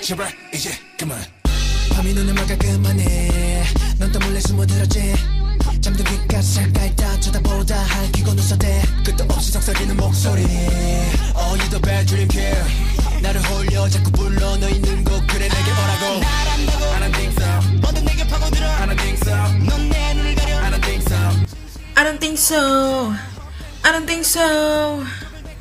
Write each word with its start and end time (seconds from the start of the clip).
제발 0.00 0.32
이제 0.54 0.70
그만 0.98 1.22
밤이 1.92 2.14
눈을 2.14 2.32
막아 2.32 2.56
그만해 2.56 3.64
넌또 3.98 4.18
몰래 4.20 4.40
숨어들었지 4.40 5.14
귓가에 6.10 6.42
잠깐 6.42 6.86
있다 6.86 7.20
쳐다보다 7.20 7.76
할퀴고 7.84 8.32
눈썹대 8.32 8.82
끝도 9.04 9.24
없이 9.24 9.52
속삭이는 9.52 9.96
목소리 9.96 10.42
Oh 10.42 11.58
you 11.58 11.68
the 11.68 11.80
bad 11.80 12.06
dream 12.06 12.28
killer 12.28 12.64
나를 13.22 13.40
홀려 13.42 13.88
자꾸 13.88 14.10
불러 14.12 14.56
너 14.56 14.68
있는 14.68 15.04
곳 15.04 15.24
그래 15.26 15.48
내게 15.48 15.70
오라고 15.70 16.24
I 16.24 16.79
don't 17.09 17.13
think 17.15 17.33
so 17.33 17.49
뭐든 17.81 18.05
내게 18.05 18.21
파고들어 18.27 18.65
I 18.65 18.85
don't 18.89 18.99
think 18.99 19.17
so 19.21 19.35
넌 19.65 19.89
내 19.89 20.13
눈을 20.13 20.35
가려 20.35 20.53
I 20.61 20.69
don't 20.71 20.83
think 20.83 21.03
so 21.03 21.55
I 21.95 22.03
don't 22.03 22.19
think 22.19 22.35
so. 22.35 22.59
I 23.87 23.95
don't 23.95 24.03
think 24.03 24.27
so. 24.27 24.43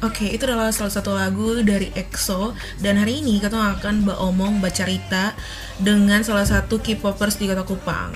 Oke, 0.02 0.34
itu 0.34 0.42
adalah 0.50 0.74
salah 0.74 0.90
satu 0.90 1.14
lagu 1.14 1.62
dari 1.62 1.94
EXO 1.94 2.58
dan 2.82 2.98
hari 2.98 3.22
ini 3.22 3.38
kita 3.38 3.54
akan 3.54 4.02
omong 4.02 4.58
baca 4.58 4.82
cerita 4.82 5.38
dengan 5.78 6.26
salah 6.26 6.42
satu 6.42 6.82
K-popers 6.82 7.38
di 7.38 7.46
kota 7.46 7.62
Kupang. 7.62 8.10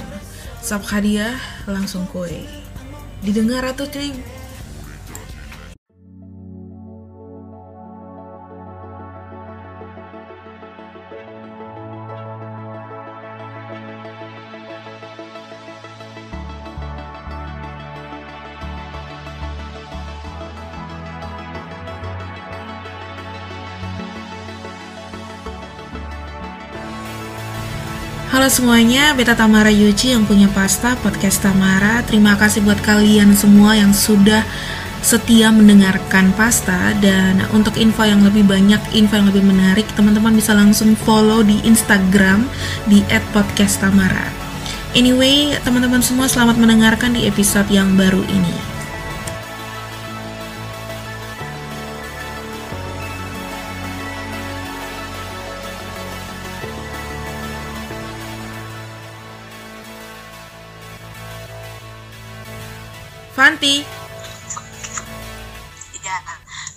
Sap 0.59 0.83
hadiah 0.91 1.39
langsung 1.71 2.11
kue. 2.11 2.43
Didengar 3.23 3.63
atau 3.71 3.87
ting? 3.87 4.19
Halo 28.44 28.52
semuanya, 28.60 29.16
Beta 29.16 29.40
Tamara 29.40 29.72
Yuji 29.72 30.12
yang 30.12 30.28
punya 30.28 30.52
pasta 30.52 31.00
podcast 31.00 31.40
Tamara. 31.40 32.04
Terima 32.04 32.36
kasih 32.36 32.60
buat 32.68 32.76
kalian 32.84 33.32
semua 33.40 33.72
yang 33.72 33.96
sudah 33.96 34.44
setia 35.00 35.48
mendengarkan 35.48 36.36
pasta 36.36 36.92
dan 37.00 37.40
untuk 37.56 37.80
info 37.80 38.04
yang 38.04 38.20
lebih 38.20 38.44
banyak, 38.44 38.84
info 39.00 39.16
yang 39.16 39.32
lebih 39.32 39.48
menarik, 39.48 39.88
teman-teman 39.96 40.36
bisa 40.36 40.52
langsung 40.52 40.92
follow 41.08 41.40
di 41.40 41.64
Instagram 41.64 42.44
di 42.84 43.00
@podcasttamara. 43.32 44.28
Anyway, 44.92 45.56
teman-teman 45.64 46.04
semua 46.04 46.28
selamat 46.28 46.60
mendengarkan 46.60 47.16
di 47.16 47.24
episode 47.24 47.72
yang 47.72 47.96
baru 47.96 48.28
ini. 48.28 48.63
Fanti, 63.34 63.82
Iya, 65.98 66.16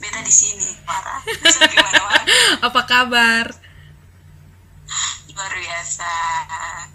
beta 0.00 0.20
di 0.24 0.32
sini 0.32 0.64
parah. 0.88 1.20
Gimana 1.68 2.00
apa 2.72 2.80
kabar? 2.88 3.44
Luar 5.36 5.52
biasa. 5.52 6.12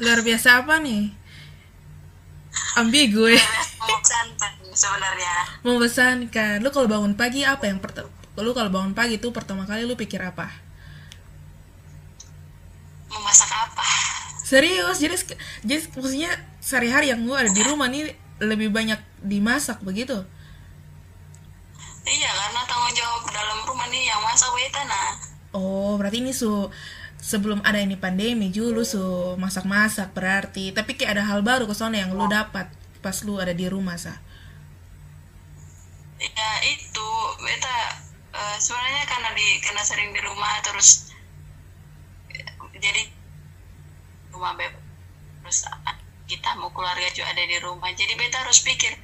Luar 0.02 0.20
biasa 0.26 0.66
apa 0.66 0.82
nih? 0.82 1.14
Ambigu 2.82 3.30
ya. 3.30 3.46
Mau 3.86 4.02
sebenarnya. 4.74 5.36
Membosankan. 5.62 6.66
Lu 6.66 6.74
kalau 6.74 6.90
bangun 6.90 7.14
pagi 7.14 7.46
apa 7.46 7.70
yang 7.70 7.78
pertama? 7.78 8.10
Lu 8.42 8.58
kalau 8.58 8.74
bangun 8.74 8.98
pagi 8.98 9.22
tuh 9.22 9.30
pertama 9.30 9.70
kali 9.70 9.86
lu 9.86 9.94
pikir 9.94 10.26
apa? 10.26 10.50
Memasak 13.14 13.52
apa? 13.54 13.86
Serius, 14.42 14.98
jadi 14.98 15.14
jadi 15.62 15.86
maksudnya 15.94 16.34
sehari-hari 16.58 17.14
yang 17.14 17.22
lu 17.22 17.38
ada 17.38 17.54
di 17.54 17.62
rumah 17.62 17.86
nih 17.86 18.10
lebih 18.42 18.74
banyak 18.74 19.11
dimasak 19.22 19.80
begitu? 19.86 20.26
Iya, 22.02 22.30
karena 22.34 22.62
tanggung 22.66 22.94
jawab 22.98 23.24
dalam 23.30 23.60
rumah 23.64 23.88
nih 23.94 24.10
yang 24.10 24.22
masak 24.26 24.50
beta 24.58 24.82
nah. 24.90 25.14
Oh, 25.54 25.96
berarti 26.02 26.24
ini 26.24 26.34
su 26.34 26.50
sebelum 27.22 27.62
ada 27.62 27.78
ini 27.78 27.94
pandemi 27.94 28.50
dulu 28.50 28.82
su 28.82 29.38
masak-masak 29.38 30.10
berarti. 30.18 30.74
Tapi 30.74 30.98
kayak 30.98 31.20
ada 31.20 31.24
hal 31.30 31.46
baru 31.46 31.70
ke 31.70 31.76
sana 31.78 32.02
yang 32.02 32.18
lu 32.18 32.26
dapat 32.26 32.68
pas 33.06 33.18
lu 33.22 33.38
ada 33.38 33.54
di 33.54 33.70
rumah 33.70 33.98
sah. 34.02 34.18
Ya 36.18 36.52
itu 36.66 37.10
beta 37.42 37.78
eh, 38.34 38.58
sebenarnya 38.58 39.06
karena 39.06 39.30
di 39.38 39.48
karena 39.62 39.84
sering 39.86 40.10
di 40.14 40.22
rumah 40.26 40.58
terus 40.66 41.14
eh, 42.34 42.46
jadi 42.82 43.10
rumah 44.34 44.58
beb 44.58 44.74
terus 45.42 45.66
kita 46.32 46.56
mau 46.56 46.72
keluarga 46.72 47.04
juga 47.10 47.28
ada 47.30 47.44
di 47.44 47.60
rumah 47.60 47.92
jadi 47.92 48.16
beta 48.16 48.40
harus 48.40 48.60
pikir 48.62 48.96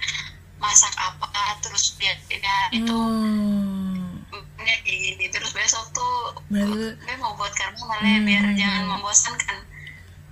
masak 0.58 0.90
apa 0.96 1.28
terus 1.60 1.94
lihat 1.98 2.18
ya, 2.26 2.40
itu 2.74 2.88
Hmm. 2.88 4.24
ini 4.58 4.74
kayak 4.78 5.00
gini 5.04 5.26
terus 5.28 5.52
besok 5.52 5.92
tuh 5.92 6.40
Berarti- 6.48 6.96
gue 6.98 7.16
mau 7.18 7.36
buat 7.36 7.52
karena 7.52 7.78
malah 7.82 8.18
biar 8.22 8.46
Hmm. 8.46 8.56
jangan 8.56 8.84
membosankan 8.90 9.60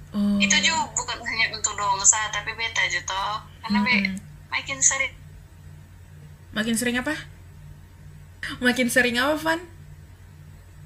Oh. 0.09 0.39
itu 0.39 0.55
juga 0.57 0.81
bukan 0.89 1.19
hanya 1.21 1.51
untuk 1.51 1.75
dongsa 1.75 2.31
tapi 2.31 2.51
beta 2.53 2.87
juga 2.87 3.43
karena 3.59 3.79
be 3.81 3.93
Hmm. 3.93 4.15
makin 4.49 4.79
sering 4.79 5.11
Makin 6.49 6.71
sering 6.73 6.95
apa? 6.95 7.11
Makin 8.57 8.87
sering 8.87 9.19
apa, 9.19 9.35
Van? 9.35 9.59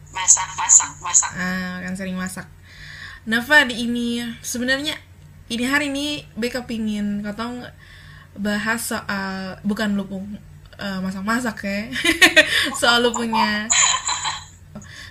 masak 0.10 0.50
masak 0.52 0.90
masak 0.98 1.30
Ah, 1.32 1.78
makin 1.78 1.94
sering 1.94 2.18
masak. 2.18 2.50
Nah, 3.24 3.38
Van, 3.40 3.70
ini 3.70 4.18
sebenarnya 4.42 4.98
ini 5.50 5.66
hari 5.66 5.90
ini 5.90 6.24
Beka 6.38 6.70
pingin 6.70 7.26
katong 7.26 7.66
bahas 8.38 8.94
soal 8.94 9.58
bukan 9.66 9.98
lu 9.98 10.06
pun 10.06 10.38
eh, 10.78 11.00
masak-masak 11.02 11.58
ya. 11.66 11.82
soal 12.80 13.02
lu 13.02 13.12
punya. 13.12 13.66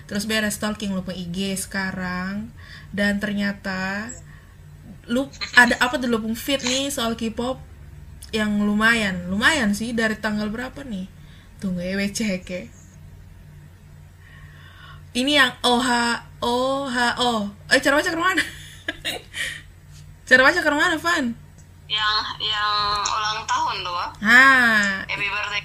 Terus 0.07 0.25
beres 0.25 0.57
stalking 0.57 0.95
lu 0.95 1.03
punya 1.03 1.19
IG 1.19 1.59
sekarang. 1.59 2.55
Dan 2.95 3.19
ternyata 3.19 4.09
lu 5.11 5.27
ada 5.59 5.75
apa 5.83 5.99
tuh 5.99 6.09
lu 6.09 6.23
punya 6.23 6.39
feed 6.39 6.63
nih 6.65 6.89
soal 6.89 7.19
K-pop 7.19 7.59
yang 8.31 8.63
lumayan 8.63 9.27
lumayan 9.27 9.75
sih. 9.75 9.91
Dari 9.91 10.17
tanggal 10.17 10.49
berapa 10.49 10.87
nih? 10.87 11.11
Tunggu 11.59 11.83
ya 11.83 11.99
cek 11.99 12.47
ya. 12.47 12.63
Ini 15.19 15.33
yang 15.35 15.53
OH 15.67 15.91
OHO 16.39 17.51
eh 17.75 17.81
cara 17.83 17.99
baca 17.99 18.11
ke 18.15 18.15
mana 18.15 18.45
cara 20.29 20.41
baca 20.45 20.61
ke 20.61 20.69
mana 20.69 20.97
Van. 21.01 21.25
Yang 21.89 22.17
yang 22.45 22.77
ulang 23.01 23.41
tahun 23.49 23.77
tuh 23.81 23.97
ah. 23.97 24.11
Happy 25.09 25.27
birthday. 25.27 25.65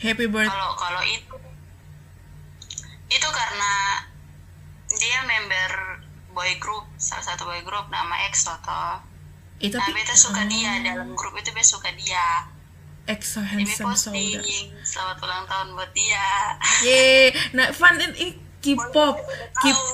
Happy 0.00 0.26
birthday 0.26 0.48
kalau 0.48 0.70
kalau 0.74 1.02
itu 1.04 1.34
itu 3.06 3.28
karena 3.30 3.72
dia 4.96 5.18
member 5.24 5.70
boy 6.32 6.50
group 6.56 6.84
salah 6.96 7.24
satu 7.24 7.44
boy 7.44 7.60
group 7.62 7.86
nama 7.88 8.26
EXO 8.28 8.56
toh 8.60 9.00
itu 9.56 9.72
nah 9.72 9.88
beta 9.88 10.12
suka 10.12 10.44
dia 10.48 10.84
dalam 10.84 11.12
grup 11.12 11.32
itu 11.36 11.48
beta 11.52 11.64
suka 11.64 11.88
dia. 11.92 12.48
EXO 13.06 13.38
handsome 13.40 13.86
posting 13.86 14.34
soldier 14.34 14.42
selamat 14.82 15.16
ulang 15.22 15.44
tahun 15.46 15.66
buat 15.78 15.90
dia. 15.94 16.26
Yeay, 16.82 17.24
nah 17.52 17.70
Van 17.70 17.96
ini 17.96 18.34
K-pop 18.58 19.16
K- 19.54 19.84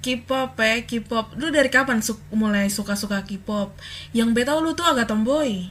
K-pop 0.00 0.56
ya 0.56 0.80
K-pop. 0.84 1.36
Lu 1.36 1.52
dari 1.52 1.68
kapan 1.68 2.00
su- 2.00 2.20
mulai 2.32 2.72
suka-suka 2.72 3.22
K-pop? 3.24 3.76
Yang 4.16 4.28
beta 4.32 4.56
lu 4.56 4.72
tuh 4.72 4.84
agak 4.88 5.08
tomboy. 5.08 5.68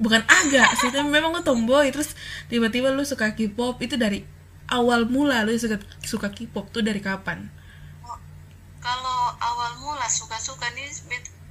Bukan 0.00 0.22
agak 0.26 0.74
sih 0.80 0.90
tapi 0.90 1.06
memang 1.06 1.30
lu 1.30 1.42
tomboy. 1.46 1.90
Terus 1.94 2.18
tiba-tiba 2.50 2.90
lu 2.90 3.06
suka 3.06 3.32
K-pop 3.38 3.78
itu 3.80 3.94
dari 3.94 4.26
awal 4.70 5.06
mula 5.06 5.42
lu 5.46 5.54
suka 5.54 5.78
suka 6.02 6.28
K-pop 6.34 6.70
tuh 6.74 6.82
dari 6.82 6.98
kapan? 6.98 7.46
Kalau 8.80 9.36
awal 9.36 9.76
mula 9.78 10.08
suka-suka 10.08 10.72
nih 10.72 10.88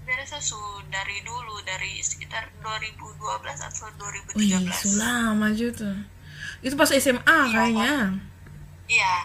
biasa 0.09 0.41
su 0.41 0.57
dari 0.89 1.21
dulu 1.21 1.61
dari 1.61 2.01
sekitar 2.01 2.49
2012 2.65 3.21
atau 3.45 3.85
2013 4.01 4.41
Wih, 4.41 4.65
sulama 4.73 5.53
juga 5.53 5.85
tuh. 5.85 5.97
Itu 6.65 6.73
pas 6.73 6.89
SMA 6.89 7.39
kayaknya. 7.53 8.17
Iya, 8.89 9.15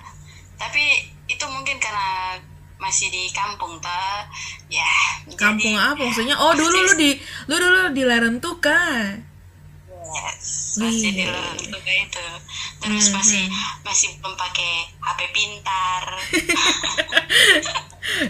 tapi 0.60 0.84
itu 1.24 1.44
mungkin 1.46 1.76
karena 1.78 2.36
masih 2.76 3.08
di 3.08 3.30
kampung 3.30 3.80
ta 3.80 4.28
ya 4.68 4.84
kampung 5.34 5.72
jadi, 5.72 5.88
apa 5.94 6.02
maksudnya? 6.04 6.36
Oh 6.36 6.52
dulu 6.52 6.78
lu 6.84 6.92
di 6.94 7.16
lu 7.46 7.56
dulu 7.56 7.80
di 7.90 8.02
Larantuka 8.04 8.80
yes, 10.04 10.76
masih 10.78 11.10
di 11.10 11.24
Wih. 11.24 11.64
untuk 11.64 11.80
itu. 11.82 12.26
Terus 12.78 13.08
Mhm. 13.08 13.14
masih 13.16 13.44
masih 13.82 14.08
belum 14.20 14.36
pakai 14.36 14.72
HP 15.00 15.20
pintar. 15.32 16.02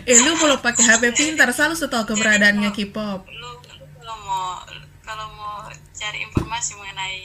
Eh 0.07 0.19
lu 0.23 0.39
belum 0.39 0.63
pakai 0.63 0.85
HP 0.87 1.03
pintar 1.13 1.51
selalu 1.51 1.75
tahu 1.77 2.15
keberadaannya 2.15 2.71
K-pop. 2.71 3.27
lu, 3.27 3.51
lu 3.59 3.85
kalau 3.99 4.17
mau 4.23 4.63
kalau 5.03 5.27
mau 5.35 5.67
cari 5.91 6.23
informasi 6.23 6.79
mengenai 6.79 7.19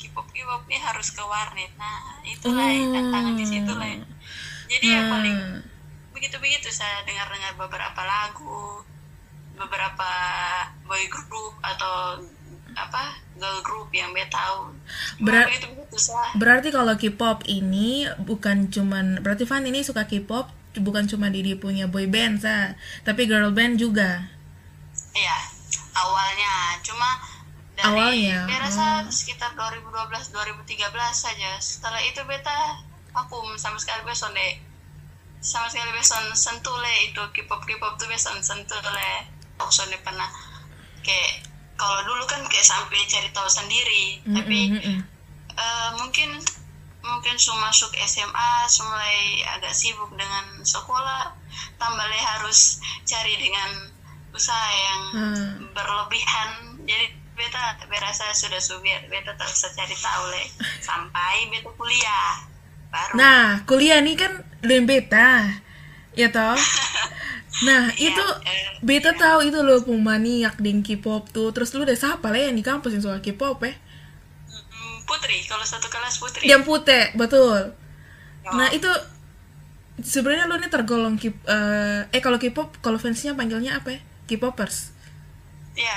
K-pop 0.00 0.24
K-pop 0.26 0.62
ini 0.66 0.80
harus 0.80 1.12
ke 1.12 1.20
warnet. 1.20 1.68
Nah 1.76 2.16
itulah 2.24 2.64
Oh. 2.64 2.90
tantangan 2.96 3.34
di 3.36 3.44
situ 3.44 3.72
lah 3.72 3.92
jadi 4.72 4.86
ya 4.88 5.00
paling 5.06 5.36
Hmm. 5.36 5.60
begitu 6.12 6.36
begitu 6.38 6.68
saya 6.68 7.04
dengar 7.04 7.28
dengar 7.28 7.52
beberapa 7.58 8.00
lagu 8.00 8.80
beberapa 9.52 10.10
boy 10.82 11.04
group 11.06 11.54
atau 11.60 12.24
apa 12.72 13.04
girl 13.36 13.60
group 13.60 13.92
yang 13.92 14.16
beta 14.16 14.32
tahu 14.32 14.72
Berat- 15.20 15.52
begitu 15.52 15.68
begitu 15.70 15.98
saya 16.00 16.32
Berarti 16.34 16.72
kalau 16.72 16.96
K-pop 16.96 17.44
ini 17.44 18.08
bukan 18.16 18.72
cuman 18.72 19.20
berarti 19.20 19.44
Fan 19.44 19.68
ini 19.68 19.84
suka 19.84 20.08
K-pop 20.08 20.48
bukan 20.80 21.04
cuma 21.04 21.28
di 21.28 21.44
dia 21.44 21.60
punya 21.60 21.84
boy 21.84 22.08
band 22.08 22.40
sa, 22.40 22.72
tapi 23.04 23.28
girl 23.28 23.52
band 23.52 23.76
juga. 23.76 24.24
Iya, 25.12 25.36
awalnya 25.92 26.80
cuma 26.80 27.20
dari 27.76 27.92
Awalnya, 27.92 28.48
rasa 28.48 28.86
sekitar 29.12 29.52
2012 29.52 30.32
2013 30.32 30.72
saja. 31.12 31.60
Setelah 31.60 32.00
itu 32.00 32.24
beta 32.24 32.80
vakum 33.12 33.46
sama 33.60 33.76
sekali 33.78 34.02
beson 34.04 34.32
deh. 34.32 34.54
Sama 35.42 35.68
sekali 35.68 35.92
beson 35.94 36.24
sentuh 36.34 36.76
le 36.80 36.92
itu 37.08 37.22
K-pop 37.32 37.62
K-pop 37.64 37.96
tuh 37.96 38.08
beson 38.08 38.40
sentuh 38.40 38.80
le. 38.80 39.12
Aku 39.60 39.70
sonde 39.70 39.96
pernah 40.02 40.26
kayak 41.06 41.46
kalau 41.78 42.02
dulu 42.06 42.24
kan 42.26 42.42
kayak 42.46 42.66
sampai 42.66 42.98
cari 43.06 43.28
tahu 43.30 43.48
sendiri, 43.50 44.22
tapi 44.26 44.58
Mm, 44.70 44.78
mm, 44.78 44.82
mm. 44.86 45.00
eh, 45.54 45.90
mungkin 45.98 46.30
mungkin 47.02 47.34
su 47.34 47.50
masuk 47.58 47.90
SMA 48.06 48.50
mulai 48.86 49.42
agak 49.58 49.74
sibuk 49.74 50.14
dengan 50.14 50.62
sekolah 50.62 51.34
tambah 51.76 52.06
le 52.06 52.18
harus 52.18 52.78
cari 53.02 53.34
dengan 53.42 53.90
usaha 54.30 54.70
yang 54.70 55.02
Hmm. 55.12 55.50
berlebihan 55.74 56.78
jadi 56.86 57.10
beta 57.34 57.74
berasa 57.90 58.30
sudah 58.32 58.62
subir 58.62 59.02
beta 59.10 59.34
tak 59.34 59.50
usah 59.50 59.74
cari 59.74 59.98
tahu 59.98 60.22
le 60.30 60.42
sampai 60.88 61.50
beta 61.50 61.68
kuliah 61.74 62.46
baru 62.92 63.18
Nah, 63.18 63.64
kuliah 63.68 63.98
nih 64.04 64.16
kan 64.22 64.32
lu 64.66 64.74
beta. 64.88 65.28
Ya 66.20 66.28
toh? 66.32 66.56
Nah, 67.66 67.82
Iya, 67.94 68.10
itu 68.10 68.24
eh, 68.48 68.66
beta 68.88 69.10
tahu 69.22 69.38
itu 69.48 69.58
lo 69.62 69.76
pemaniak 69.86 70.54
dengan 70.64 70.82
K-pop 70.86 71.22
tuh. 71.36 71.48
Terus 71.54 71.70
lu 71.76 71.84
udah 71.86 71.94
siapa 71.94 72.26
lah 72.32 72.40
yang 72.50 72.56
di 72.58 72.64
kampus 72.64 72.90
yang 72.96 73.02
suka 73.06 73.18
K-pop 73.22 73.58
eh? 73.70 73.76
mm, 74.48 74.96
Putri 75.08 75.38
kalau 75.50 75.64
satu 75.66 75.86
kelas 75.92 76.14
Putri 76.22 76.46
Yang 76.48 76.62
putih, 76.68 77.04
betul. 77.18 77.74
Oh, 78.46 78.54
Nah, 78.58 78.68
itu 78.74 78.90
sebenarnya 80.02 80.48
lu 80.50 80.56
nih 80.58 80.70
tergolong 80.72 81.14
K 81.20 81.24
eh, 81.28 82.00
eh 82.14 82.20
kalau 82.24 82.38
K-pop 82.40 82.68
kalau 82.84 82.98
fansnya 83.00 83.36
panggilnya 83.38 83.78
apa 83.80 83.88
ya? 83.96 84.00
K-popers. 84.28 84.76
ya 85.76 85.96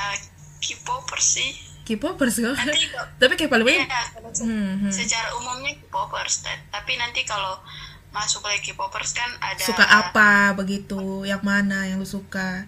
K-popers 0.64 1.28
sih 1.40 1.52
K-popers 1.86 2.36
kok. 2.36 2.56
Nanti 2.56 2.90
Tapi 3.16 3.34
kayak 3.36 3.48
paling 3.48 3.64
banyak 3.64 3.86
Iya, 3.86 4.04
Hmm, 4.42 4.74
hmm. 4.82 4.92
secara 4.92 5.30
umumnya 5.34 5.78
K-popers 5.78 6.42
ta- 6.42 6.64
tapi 6.70 6.98
nanti 6.98 7.22
kalau 7.24 7.62
masuk 8.10 8.42
lagi 8.42 8.66
K-popers 8.66 9.14
kan 9.14 9.30
ada 9.38 9.62
suka 9.62 9.86
apa 9.86 10.30
begitu, 10.54 11.24
yang 11.24 11.40
mana 11.40 11.86
yang 11.86 11.98
lu 11.98 12.08
suka. 12.08 12.66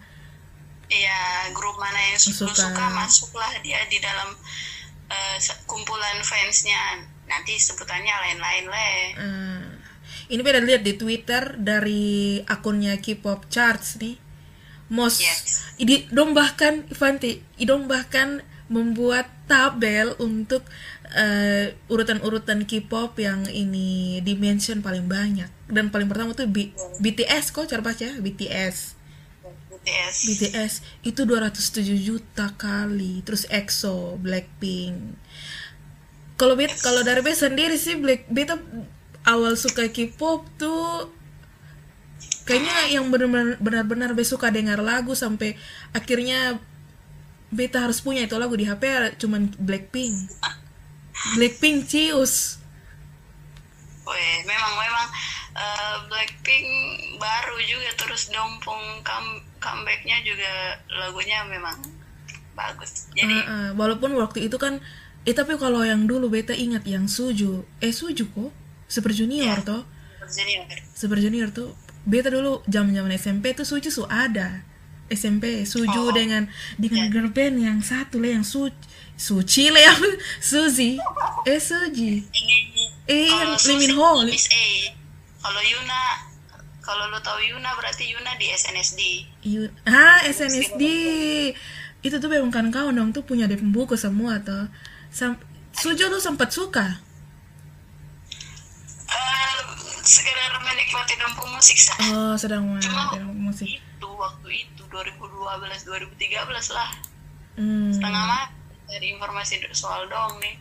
Iya, 0.88 1.22
grup 1.52 1.76
mana 1.76 2.00
yang 2.06 2.16
su- 2.16 2.32
lu 2.38 2.48
Suka. 2.48 2.64
suka 2.64 2.86
masuklah 2.90 3.52
dia 3.60 3.82
di 3.86 3.98
dalam 3.98 4.32
se- 5.38 5.60
kumpulan 5.66 6.22
fansnya. 6.22 7.04
Nanti 7.26 7.58
sebutannya 7.58 8.08
lain-lain 8.14 8.66
le. 8.66 8.92
Eh, 9.14 9.64
ini 10.30 10.40
beda 10.40 10.62
lihat 10.62 10.80
di 10.80 10.96
Twitter 10.96 11.58
dari 11.58 12.40
akunnya 12.42 12.96
K-pop 12.98 13.48
charts 13.48 13.98
nih. 13.98 14.16
Most 14.88 15.20
Yes. 15.20 15.68
idi 15.76 16.08
dong 16.08 16.32
bahkan 16.32 16.88
Ivanti, 16.88 17.44
idong 17.58 17.92
bahkan 17.92 18.40
membuat 18.68 19.32
tabel 19.48 20.16
untuk 20.20 20.64
eh, 21.16 21.76
urutan-urutan 21.88 22.68
K-pop 22.68 23.16
yang 23.20 23.48
ini 23.48 24.20
dimension 24.24 24.84
paling 24.84 25.08
banyak. 25.08 25.48
Dan 25.72 25.92
paling 25.92 26.08
pertama 26.12 26.36
tuh 26.36 26.48
B- 26.52 26.76
BTS 27.00 27.56
kok 27.56 27.72
cara 27.72 27.80
baca 27.80 28.08
BTS. 28.20 28.96
BTS. 29.72 30.16
BTS 30.28 30.74
itu 31.08 31.22
207 31.24 31.96
juta 31.96 32.52
kali. 32.60 33.24
Terus 33.24 33.48
EXO 33.48 34.20
Blackpink. 34.20 35.16
Kalau 36.38 36.54
bet 36.54 36.76
kalau 36.84 37.02
dari 37.02 37.24
bet 37.24 37.40
sendiri 37.40 37.80
sih 37.80 37.98
Black 37.98 38.30
beta 38.30 38.60
awal 39.26 39.58
suka 39.58 39.90
K-pop 39.90 40.46
tuh 40.60 41.10
kayaknya 42.48 42.96
yang 42.96 43.12
benar-benar 43.12 43.60
benar-benar 43.60 44.12
suka 44.24 44.48
dengar 44.48 44.80
lagu 44.80 45.12
sampai 45.18 45.60
akhirnya 45.92 46.62
beta 47.48 47.80
harus 47.80 48.04
punya 48.04 48.28
itu 48.28 48.36
lagu 48.36 48.56
di 48.56 48.68
HP 48.68 49.16
cuman 49.18 49.56
Blackpink. 49.56 50.32
Blackpink 51.40 51.88
cius. 51.88 52.60
Weh, 54.08 54.38
memang 54.48 54.74
memang 54.80 55.08
eh, 55.56 55.96
Blackpink 56.08 56.68
baru 57.20 57.58
juga 57.64 57.90
terus 58.00 58.32
dompong 58.32 59.04
come- 59.04 59.44
comebacknya 59.60 60.24
juga 60.24 60.80
lagunya 60.92 61.44
memang 61.48 61.76
bagus. 62.56 63.12
Jadi 63.12 63.36
Heeh, 63.36 63.68
walaupun 63.76 64.16
waktu 64.16 64.48
itu 64.48 64.56
kan 64.56 64.80
eh 65.28 65.36
tapi 65.36 65.60
kalau 65.60 65.84
yang 65.84 66.08
dulu 66.08 66.32
beta 66.32 66.56
ingat 66.56 66.88
yang 66.88 67.06
Suju. 67.12 67.68
Eh 67.84 67.92
Suju 67.92 68.32
kok? 68.32 68.52
Super 68.88 69.12
Junior 69.12 69.60
toh. 69.68 69.84
Junior. 70.28 70.64
Super 70.96 71.20
Junior 71.20 71.52
tuh 71.52 71.76
beta 72.08 72.32
dulu 72.32 72.64
zaman 72.72 72.96
zaman 72.96 73.12
SMP 73.20 73.52
tuh 73.52 73.68
Suju 73.68 73.92
su 73.92 74.08
ada 74.08 74.64
SMP 75.08 75.64
Suju 75.64 75.88
Oh. 76.02 76.12
dengan 76.12 76.46
dengan 76.76 77.08
girl 77.08 77.30
band 77.30 77.58
yang 77.58 77.80
satu 77.80 78.18
lah 78.18 78.34
yang 78.34 78.44
su 78.44 78.68
Suci 79.14 79.70
lah 79.70 79.82
yang 79.82 79.98
Suzy. 80.44 81.02
Eh 81.44 81.58
Suji. 81.58 82.22
Eh 83.06 83.26
yang 83.26 83.58
Lee 83.58 83.78
Min 83.80 83.94
Ho. 83.94 84.22
Kalau 85.38 85.62
Yuna 85.64 86.02
kalau 86.80 87.08
lo 87.08 87.20
tahu 87.20 87.42
Yuna 87.42 87.74
berarti 87.74 88.08
Yuna 88.08 88.36
di 88.36 88.48
SNSD. 88.48 89.02
Yu- 89.44 89.74
ah 89.84 90.22
SNSD 90.22 90.84
itu 92.00 92.16
tuh 92.16 92.30
memang 92.30 92.48
kan 92.48 92.68
kawan 92.68 92.94
dong 92.94 93.10
tuh 93.10 93.22
punya 93.22 93.44
deh 93.44 93.58
pembuku 93.58 93.96
semua 93.96 94.38
tuh. 94.40 94.70
Sam 95.10 95.34
Suju 95.74 96.08
tuh 96.08 96.20
sempat 96.20 96.50
suka? 96.50 97.02
Eh, 99.08 99.58
sekedar 100.00 100.52
menikmati 100.60 101.14
dampu 101.16 101.44
musik 101.48 101.76
sah. 101.76 101.98
oh 102.12 102.34
sedang 102.36 102.64
Cuma 102.68 102.78
mendengar 102.78 103.34
musik 103.34 103.72
itu 103.98 104.10
waktu 104.14 104.70
itu 104.70 104.82
2012 104.94 105.42
2013 105.90 106.78
lah. 106.78 106.92
Hmm. 107.58 107.90
setengah 107.90 108.24
mati 108.30 108.54
dari 108.86 109.18
informasi 109.18 109.66
soal 109.74 110.06
dong 110.06 110.38
nih. 110.38 110.56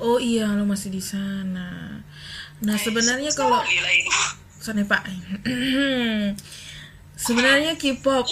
Oh 0.00 0.16
iya 0.16 0.48
lo 0.56 0.64
masih 0.64 0.88
di 0.88 1.04
sana. 1.04 2.00
Nah 2.64 2.76
sebenarnya 2.80 3.28
kalau. 3.36 3.60
Sorry 4.64 4.82
pak. 4.88 5.04
Sebenarnya 7.18 7.74
K-pop 7.74 8.30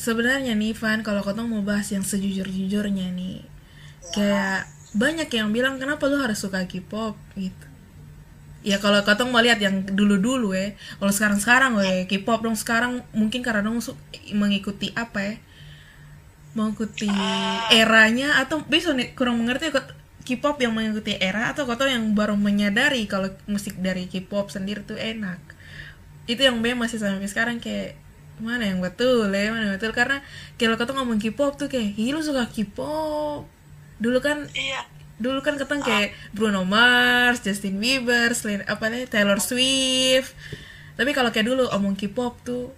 Sebenarnya 0.00 0.56
nih 0.56 0.72
Van 0.72 1.04
Kalau 1.04 1.20
kau 1.20 1.36
mau 1.44 1.60
bahas 1.60 1.92
yang 1.92 2.00
sejujur-jujurnya 2.00 3.12
nih 3.12 3.44
Kayak 4.16 4.72
Banyak 4.96 5.28
yang 5.28 5.52
bilang 5.52 5.76
Kenapa 5.76 6.08
lu 6.08 6.16
harus 6.16 6.40
suka 6.40 6.64
K-pop? 6.64 7.16
Gitu 7.36 7.71
Ya 8.62 8.78
kalau 8.78 9.02
kau 9.02 9.26
mau 9.26 9.42
lihat 9.42 9.58
yang 9.58 9.82
dulu-dulu 9.82 10.54
ya 10.54 10.78
Kalau 11.02 11.10
sekarang-sekarang 11.10 11.78
we 11.82 12.06
K-pop 12.06 12.46
dong 12.46 12.54
sekarang 12.54 13.02
Mungkin 13.10 13.42
karena 13.42 13.66
dong 13.66 13.82
mengikuti 14.34 14.94
apa 14.94 15.18
ya 15.18 15.34
Mengikuti 16.54 17.10
eranya 17.74 18.38
Atau 18.38 18.62
bisa 18.70 18.94
kurang 19.18 19.42
mengerti 19.42 19.74
K-pop 20.22 20.62
yang 20.62 20.70
mengikuti 20.70 21.18
era 21.18 21.50
atau 21.50 21.66
kau 21.66 21.74
yang 21.82 22.14
baru 22.14 22.38
menyadari 22.38 23.10
kalau 23.10 23.26
musik 23.50 23.74
dari 23.82 24.06
K-pop 24.06 24.54
sendiri 24.54 24.86
tuh 24.86 24.94
enak? 24.94 25.42
Itu 26.30 26.46
yang 26.46 26.62
B 26.62 26.78
masih 26.78 27.02
sampai 27.02 27.26
sekarang 27.26 27.58
kayak 27.58 27.98
mana 28.38 28.70
yang 28.70 28.78
betul 28.78 29.34
ya 29.34 29.50
mana 29.50 29.66
yang 29.66 29.74
betul? 29.82 29.90
Karena 29.90 30.22
kalau 30.54 30.78
kau 30.78 30.94
ngomong 30.94 31.18
K-pop 31.18 31.58
tuh 31.58 31.66
kayak 31.66 31.98
"Ih, 31.98 32.14
lu 32.14 32.22
suka 32.22 32.46
K-pop. 32.46 33.50
Dulu 33.98 34.18
kan 34.22 34.46
iya 34.54 34.86
dulu 35.22 35.38
kan 35.40 35.54
keteng 35.54 35.80
kayak 35.80 36.10
Bruno 36.34 36.66
Mars, 36.66 37.40
Justin 37.40 37.78
Bieber, 37.78 38.34
selain 38.34 38.66
apa 38.66 38.90
nih 38.90 39.06
Taylor 39.06 39.38
Swift. 39.38 40.34
Tapi 40.92 41.10
kalau 41.14 41.30
kayak 41.30 41.46
dulu 41.46 41.70
omong 41.70 41.94
K-pop 41.94 42.42
tuh 42.42 42.74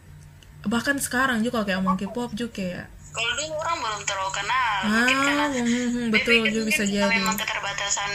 bahkan 0.65 0.97
sekarang 0.97 1.41
juga 1.41 1.61
kalau 1.61 1.67
kayak 1.67 1.81
omong 1.81 1.99
K-pop 1.99 2.31
juga 2.33 2.53
kayak 2.55 2.85
kalau 3.15 3.31
dulu 3.37 3.55
orang 3.55 3.79
belum 3.79 4.03
terlalu 4.03 4.33
kenal 4.33 4.79
ah 4.81 4.89
mungkin 4.91 5.17
karena 5.21 5.45
hmm, 5.53 6.07
betul 6.11 6.33
mungkin 6.41 6.51
juga 6.51 6.65
bisa 6.67 6.83
jadi. 6.83 7.15
memang 7.15 7.37
keterbatasan 7.37 8.11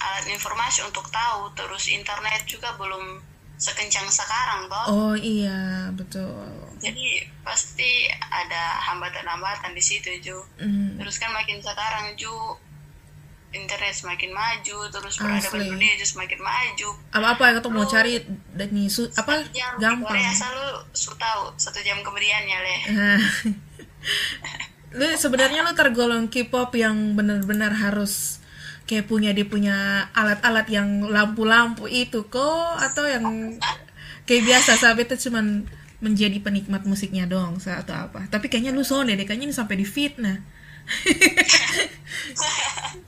alat 0.00 0.26
informasi 0.26 0.82
untuk 0.82 1.06
tahu 1.12 1.52
terus 1.52 1.86
internet 1.86 2.42
juga 2.48 2.74
belum 2.74 3.20
sekencang 3.54 4.08
sekarang 4.08 4.66
toh 4.66 4.84
Oh 4.90 5.14
iya 5.14 5.86
betul. 5.94 6.34
jadi 6.82 7.06
pasti 7.46 8.08
ada 8.10 8.82
hambatan-hambatan 8.82 9.70
di 9.70 9.82
situ 9.84 10.10
Ju 10.18 10.38
Hmm, 10.58 10.98
terus 10.98 11.20
kan 11.20 11.30
makin 11.30 11.60
sekarang 11.60 12.16
Ju 12.16 12.32
internet 13.52 13.92
semakin 13.92 14.32
maju 14.32 14.76
terus 14.88 15.14
peradaban 15.16 15.60
dunia 15.68 15.92
juga 15.94 16.08
semakin 16.08 16.40
maju. 16.40 16.88
Apa 17.12 17.26
apa 17.36 17.42
yang 17.46 17.56
kamu 17.60 17.70
mau 17.70 17.86
cari 17.86 18.24
dan 18.56 18.68
su- 18.88 19.12
apa? 19.12 19.44
jam. 19.52 19.76
Gampang. 19.76 20.08
Korea 20.08 20.32
selalu 20.32 20.68
su 20.92 21.12
tahu 21.14 21.52
satu 21.56 21.78
jam 21.80 22.00
kemudian 22.00 22.42
ya 22.44 22.58
leh 22.60 22.80
Nah. 22.92 23.20
lu 24.92 25.06
sebenarnya 25.14 25.64
lu 25.64 25.72
tergolong 25.72 26.28
K-pop 26.28 26.74
yang 26.76 27.16
benar-benar 27.16 27.72
harus 27.72 28.42
kayak 28.84 29.08
punya 29.08 29.30
dia 29.32 29.46
punya 29.46 30.10
alat-alat 30.12 30.68
yang 30.68 31.06
lampu-lampu 31.06 31.88
itu 31.88 32.26
kok 32.28 32.76
atau 32.76 33.06
yang 33.08 33.56
kayak 34.28 34.42
biasa 34.44 34.76
sahabat 34.76 35.08
itu 35.08 35.30
cuman 35.30 35.64
menjadi 36.02 36.34
penikmat 36.42 36.82
musiknya 36.82 37.30
dong 37.30 37.62
atau 37.62 37.94
apa. 37.94 38.26
Tapi 38.26 38.50
kayaknya 38.50 38.74
lu 38.74 38.82
soalnya 38.82 39.14
deh 39.14 39.24
kayaknya 39.24 39.48
ini 39.48 39.54
sampai 39.54 39.78
di 39.78 39.86
fitnah 39.86 40.42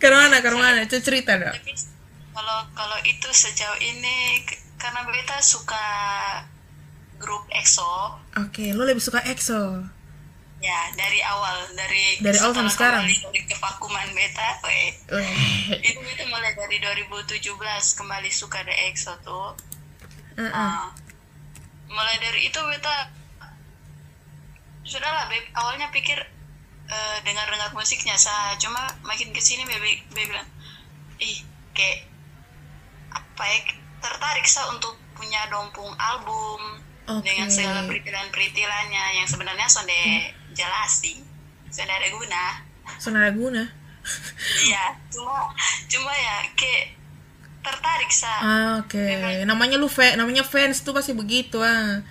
Karena 0.03 0.41
karena 0.43 0.85
Coba 0.85 1.01
cerita 1.01 1.33
dong 1.39 1.57
kalau 2.35 2.59
kalau 2.75 2.99
itu 3.07 3.29
sejauh 3.31 3.79
ini 3.79 4.43
karena 4.77 5.07
beta 5.07 5.39
suka 5.41 5.87
grup 7.17 7.47
EXO. 7.49 8.19
Oke, 8.43 8.75
lu 8.75 8.83
lebih 8.85 9.01
suka 9.01 9.23
EXO? 9.23 9.87
Ya 10.59 10.91
dari 10.99 11.23
awal. 11.23 11.73
Dari 11.73 12.19
Dari 12.21 12.39
awal 12.43 12.53
sampai 12.59 12.75
sekarang? 12.75 13.05
dari 13.07 13.41
kevakuman 13.49 14.09
beta 14.13 14.61
itu 15.79 15.99
beta 16.03 16.25
mulai 16.29 16.53
dari 16.59 16.77
2017 16.83 17.55
kembali 17.97 18.31
suka 18.35 18.67
ada 18.67 18.75
EXO 18.91 19.15
tuh. 19.23 19.55
Heeh. 20.37 20.51
Nah, 20.51 20.91
mulai 21.87 22.19
dari 22.19 22.51
itu 22.51 22.59
beta 22.59 23.15
sudahlah 24.85 25.31
beb. 25.31 25.47
Awalnya 25.55 25.89
pikir 25.95 26.19
eh, 26.87 27.17
dengar-dengar 27.21 27.71
musiknya 27.71 28.15
sah 28.15 28.55
cuma 28.57 28.79
makin 29.03 29.31
ke 29.31 29.41
sini 29.41 29.65
bebe, 29.65 29.83
bebe 30.09 30.31
bilang 30.31 30.49
ih 31.17 31.39
kayak 31.71 32.07
apa 33.11 33.43
ya 33.43 33.59
tertarik 33.99 34.45
sah 34.45 34.69
untuk 34.69 34.95
punya 35.13 35.47
dompung 35.49 35.89
album 35.97 36.61
Oke. 37.07 37.25
dengan 37.25 37.49
segala 37.49 37.85
peritilan-peritilannya 37.85 39.05
yang 39.17 39.27
sebenarnya 39.27 39.67
sonde 39.67 39.97
jelas 40.53 40.91
sih 41.01 41.21
sonde 41.69 41.91
ada 41.91 42.09
guna 42.11 42.45
Sonara 42.95 43.33
guna 43.33 43.65
iya 44.61 44.93
cuma 45.09 45.49
cuma 45.87 46.13
ya 46.13 46.45
kayak 46.53 46.93
tertarik 47.61 48.13
sah 48.13 48.39
Ah, 48.39 48.73
Oke, 48.79 49.01
namanya 49.43 49.81
lu 49.81 49.89
fa- 49.89 50.13
namanya 50.15 50.45
fans 50.45 50.85
tuh 50.85 50.93
pasti 50.93 51.17
begitu 51.17 51.57
ah. 51.59 52.05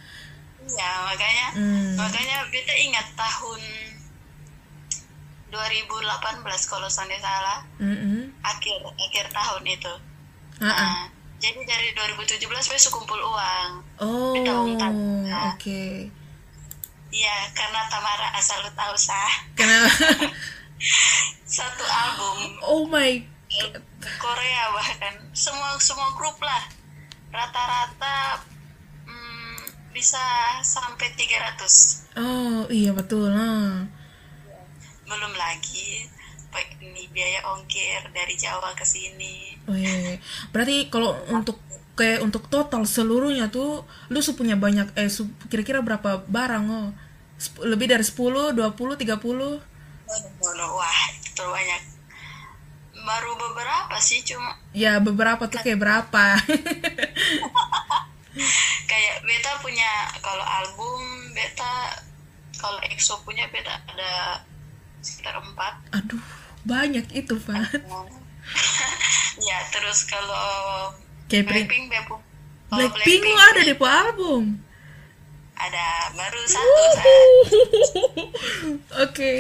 Iya, 0.63 0.92
makanya 1.06 1.48
Hmm. 1.53 1.94
makanya 1.94 2.50
beta 2.50 2.74
ingat 2.74 3.06
tahun 3.13 3.62
2018 5.53 6.65
kalau 6.65 6.89
saya 6.89 7.17
salah, 7.22 7.62
Mm-mm. 7.77 8.33
akhir 8.41 8.81
akhir 8.98 9.25
tahun 9.29 9.63
itu. 9.69 9.93
Ah, 10.57 10.65
ah. 10.65 10.74
Nah, 10.81 11.03
jadi 11.38 11.62
dari 11.62 11.89
2017 11.93 12.50
besok 12.50 12.91
kumpul 12.98 13.22
uang. 13.22 13.69
Oh, 14.01 14.33
oke. 15.53 15.86
Iya, 17.13 17.38
karena 17.53 17.86
Tamara 17.93 18.33
asal 18.33 18.57
lu 18.65 18.72
tahu 18.74 18.98
sah. 18.98 19.33
Karena 19.53 19.86
Satu 21.45 21.86
album 21.86 22.38
oh 22.65 22.83
my 22.89 23.22
eh, 23.53 23.72
Korea 24.17 24.63
bahkan 24.74 25.15
semua 25.38 25.77
semua 25.77 26.10
grup 26.17 26.41
lah. 26.41 26.65
Rata-rata 27.29 28.41
hmm, 29.05 29.93
bisa 29.93 30.22
sampai 30.65 31.13
300. 31.13 32.17
Oh, 32.17 32.65
iya 32.74 32.89
betul. 32.98 33.29
Ah. 33.29 33.86
Belum 35.13 35.34
lagi 35.38 36.10
ini 36.82 37.10
biaya 37.10 37.41
ongkir 37.50 38.13
dari 38.13 38.38
Jawa 38.38 38.74
ke 38.77 38.86
sini 38.86 39.53
Oh 39.63 39.75
iya. 39.79 39.89
iya. 39.89 40.15
Berarti 40.51 40.91
kalau 40.91 41.15
untuk 41.32 41.55
kayak 41.96 42.20
untuk 42.25 42.51
total 42.51 42.84
seluruhnya 42.84 43.48
tuh 43.48 43.88
lu 44.12 44.20
su 44.20 44.36
punya 44.36 44.60
banyak 44.60 44.91
eh 45.00 45.08
kira-kira 45.48 45.79
berapa 45.79 46.27
barang 46.27 46.65
oh? 46.67 46.89
Lebih 47.63 47.91
dari 47.91 48.03
10, 48.05 48.55
20, 48.55 48.55
30? 48.55 49.03
Waduh, 49.03 50.72
wah 50.75 51.00
itu 51.15 51.43
banyak 51.43 51.82
baru 53.03 53.32
beberapa 53.36 53.96
sih 54.00 54.24
cuma 54.24 54.55
Ya 54.75 55.00
beberapa 55.00 55.48
tuh 55.48 55.60
kayak 55.60 55.79
berapa? 55.79 56.25
kayak 58.91 59.15
beta 59.27 59.51
punya 59.63 59.91
kalau 60.20 60.43
album 60.43 61.00
beta 61.36 62.00
kalau 62.60 62.79
EXO 62.84 63.20
punya 63.27 63.48
beta 63.51 63.75
ada 63.91 64.43
sekitar 65.03 65.36
empat 65.36 65.74
Aduh, 65.93 66.24
banyak 66.63 67.05
itu, 67.12 67.36
Pak. 67.38 67.69
ya 69.48 69.57
terus 69.69 70.03
kalau 70.03 70.89
Kayak 71.25 71.48
Blackpink 71.48 71.86
Blackpink 71.88 72.22
kalau 72.69 72.89
Blackpink 72.89 73.22
lu 73.24 73.38
ada 73.38 73.62
di 73.62 73.75
album. 73.75 74.43
ada 75.55 75.86
baru 76.12 76.41
satu 76.43 76.81
Sa. 76.89 77.03
Oke. 79.05 79.33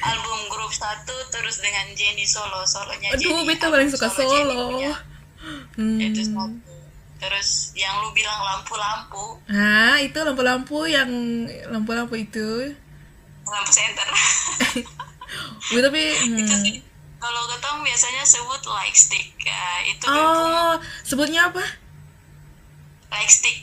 album 0.00 0.38
grup 0.48 0.70
satu 0.70 1.12
terus 1.28 1.58
dengan 1.58 1.86
Jennie 1.92 2.24
solo 2.24 2.62
solonya 2.64 3.10
Aduh, 3.10 3.20
Jennie, 3.20 3.44
beta 3.44 3.68
paling 3.68 3.90
suka 3.90 4.08
solo 4.08 4.30
solo. 4.32 4.64
punya. 4.70 4.94
Hmm. 5.76 5.98
itu 6.00 6.22
satu 6.24 6.56
terus 7.14 7.72
yang 7.72 8.00
lu 8.00 8.12
bilang 8.12 8.36
lampu-lampu 8.38 9.38
Ah, 9.46 9.96
itu 9.98 10.16
lampu-lampu 10.16 10.84
yang 10.84 11.08
lampu-lampu 11.68 12.14
itu. 12.18 12.72
Lampu 13.44 13.72
center 13.72 14.08
Wih, 15.72 15.82
tapi 15.86 16.02
hmm. 16.14 16.80
kalau 17.20 17.42
ketemu 17.48 17.78
biasanya 17.84 18.22
sebut 18.24 18.62
light 18.68 18.96
stick 18.96 19.28
ya, 19.40 19.64
itu 19.88 20.04
Oh, 20.08 20.76
sebutnya 21.04 21.48
apa? 21.52 21.64
light 23.12 23.30
stick 23.30 23.58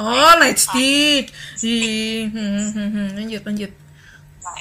Oh, 0.00 0.32
light 0.40 0.56
stick. 0.56 1.28
Ih, 1.60 2.24
hmm, 2.32 2.72
hmm, 2.72 2.88
hmm. 2.96 3.08
Lanjut, 3.12 3.44
lanjut. 3.44 3.70
Nah, 4.40 4.56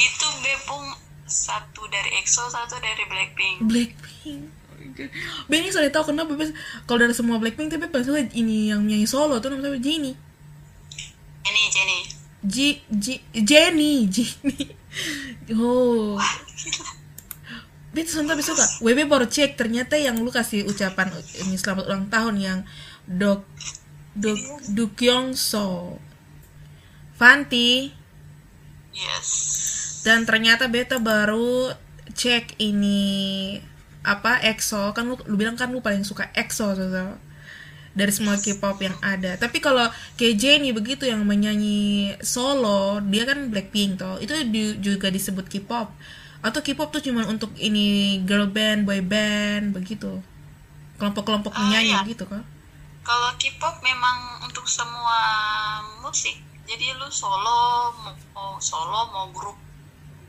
itu 0.00 0.26
bepung 0.40 0.88
satu 1.30 1.86
dari 1.86 2.10
EXO 2.18 2.50
satu 2.50 2.74
dari 2.82 3.06
Blackpink 3.06 3.56
Blackpink. 3.62 4.42
Benny 5.46 5.70
soalnya 5.70 5.94
tahu 5.94 6.10
kenapa 6.10 6.34
Bebas 6.34 6.50
kalau 6.84 7.06
dari 7.06 7.14
semua 7.14 7.38
Blackpink 7.38 7.70
tapi 7.70 7.86
pas 7.86 8.02
ini 8.34 8.74
yang 8.74 8.82
nyanyi 8.82 9.06
solo 9.06 9.38
tuh 9.38 9.54
namanya 9.54 9.78
Jennie. 9.78 10.18
ini 11.40 11.62
Jenny 11.70 11.99
J, 12.40 12.80
J, 12.88 13.20
Jenny, 13.36 14.08
Jenny. 14.08 14.72
Oh. 15.54 16.18
Bet 17.90 18.06
sontak 18.06 18.38
bisa 18.38 18.54
suka. 18.54 18.66
WB 18.86 19.06
baru 19.10 19.26
cek 19.26 19.58
ternyata 19.58 19.98
yang 19.98 20.18
lu 20.22 20.30
kasih 20.30 20.66
ucapan 20.66 21.10
ini 21.42 21.58
selamat 21.58 21.90
ulang 21.90 22.06
tahun 22.06 22.34
yang 22.38 22.58
Dok 23.06 23.42
Dok 24.14 24.40
Dukyong 24.70 25.34
So. 25.34 25.98
Fanti 27.18 27.92
yes 28.94 29.60
dan 30.00 30.24
ternyata 30.24 30.68
beta 30.72 30.96
baru 30.96 31.72
cek 32.16 32.56
ini 32.60 33.56
apa 34.00 34.40
EXO 34.40 34.96
kan 34.96 35.04
lu, 35.04 35.20
lu 35.28 35.36
bilang 35.36 35.60
kan 35.60 35.68
lu 35.68 35.84
paling 35.84 36.02
suka 36.08 36.32
EXO 36.32 36.72
so, 36.72 36.84
so. 36.88 37.04
Dari 37.90 38.12
semua 38.14 38.38
K-pop 38.38 38.78
yang 38.78 38.96
ada. 39.02 39.34
Tapi 39.34 39.58
kalau 39.58 39.86
kayak 40.14 40.38
Jennie 40.38 40.70
begitu 40.70 41.06
yang 41.06 41.26
menyanyi 41.26 42.14
solo 42.22 43.02
dia 43.02 43.26
kan 43.26 43.50
Blackpink 43.50 43.98
toh. 43.98 44.16
Itu 44.22 44.34
di- 44.46 44.78
juga 44.78 45.10
disebut 45.10 45.46
K-pop. 45.46 45.90
Atau 46.40 46.60
K-pop 46.62 46.88
tuh 46.88 47.02
cuma 47.02 47.26
untuk 47.26 47.52
ini 47.58 48.18
girl 48.24 48.46
band 48.46 48.86
boy 48.86 49.02
band 49.02 49.74
begitu. 49.74 50.22
Kelompok-kelompok 50.96 51.52
Ah, 51.56 51.60
menyanyi 51.66 51.94
iya. 51.96 52.04
gitu 52.06 52.24
kan 52.24 52.44
kalau 53.00 53.32
K-pop 53.34 53.80
memang 53.82 54.44
untuk 54.46 54.68
semua 54.68 55.18
musik. 55.98 56.36
Jadi 56.68 56.94
lu 56.94 57.08
solo 57.10 57.90
mau 58.30 58.54
solo 58.62 59.10
mau 59.10 59.26
grup 59.34 59.58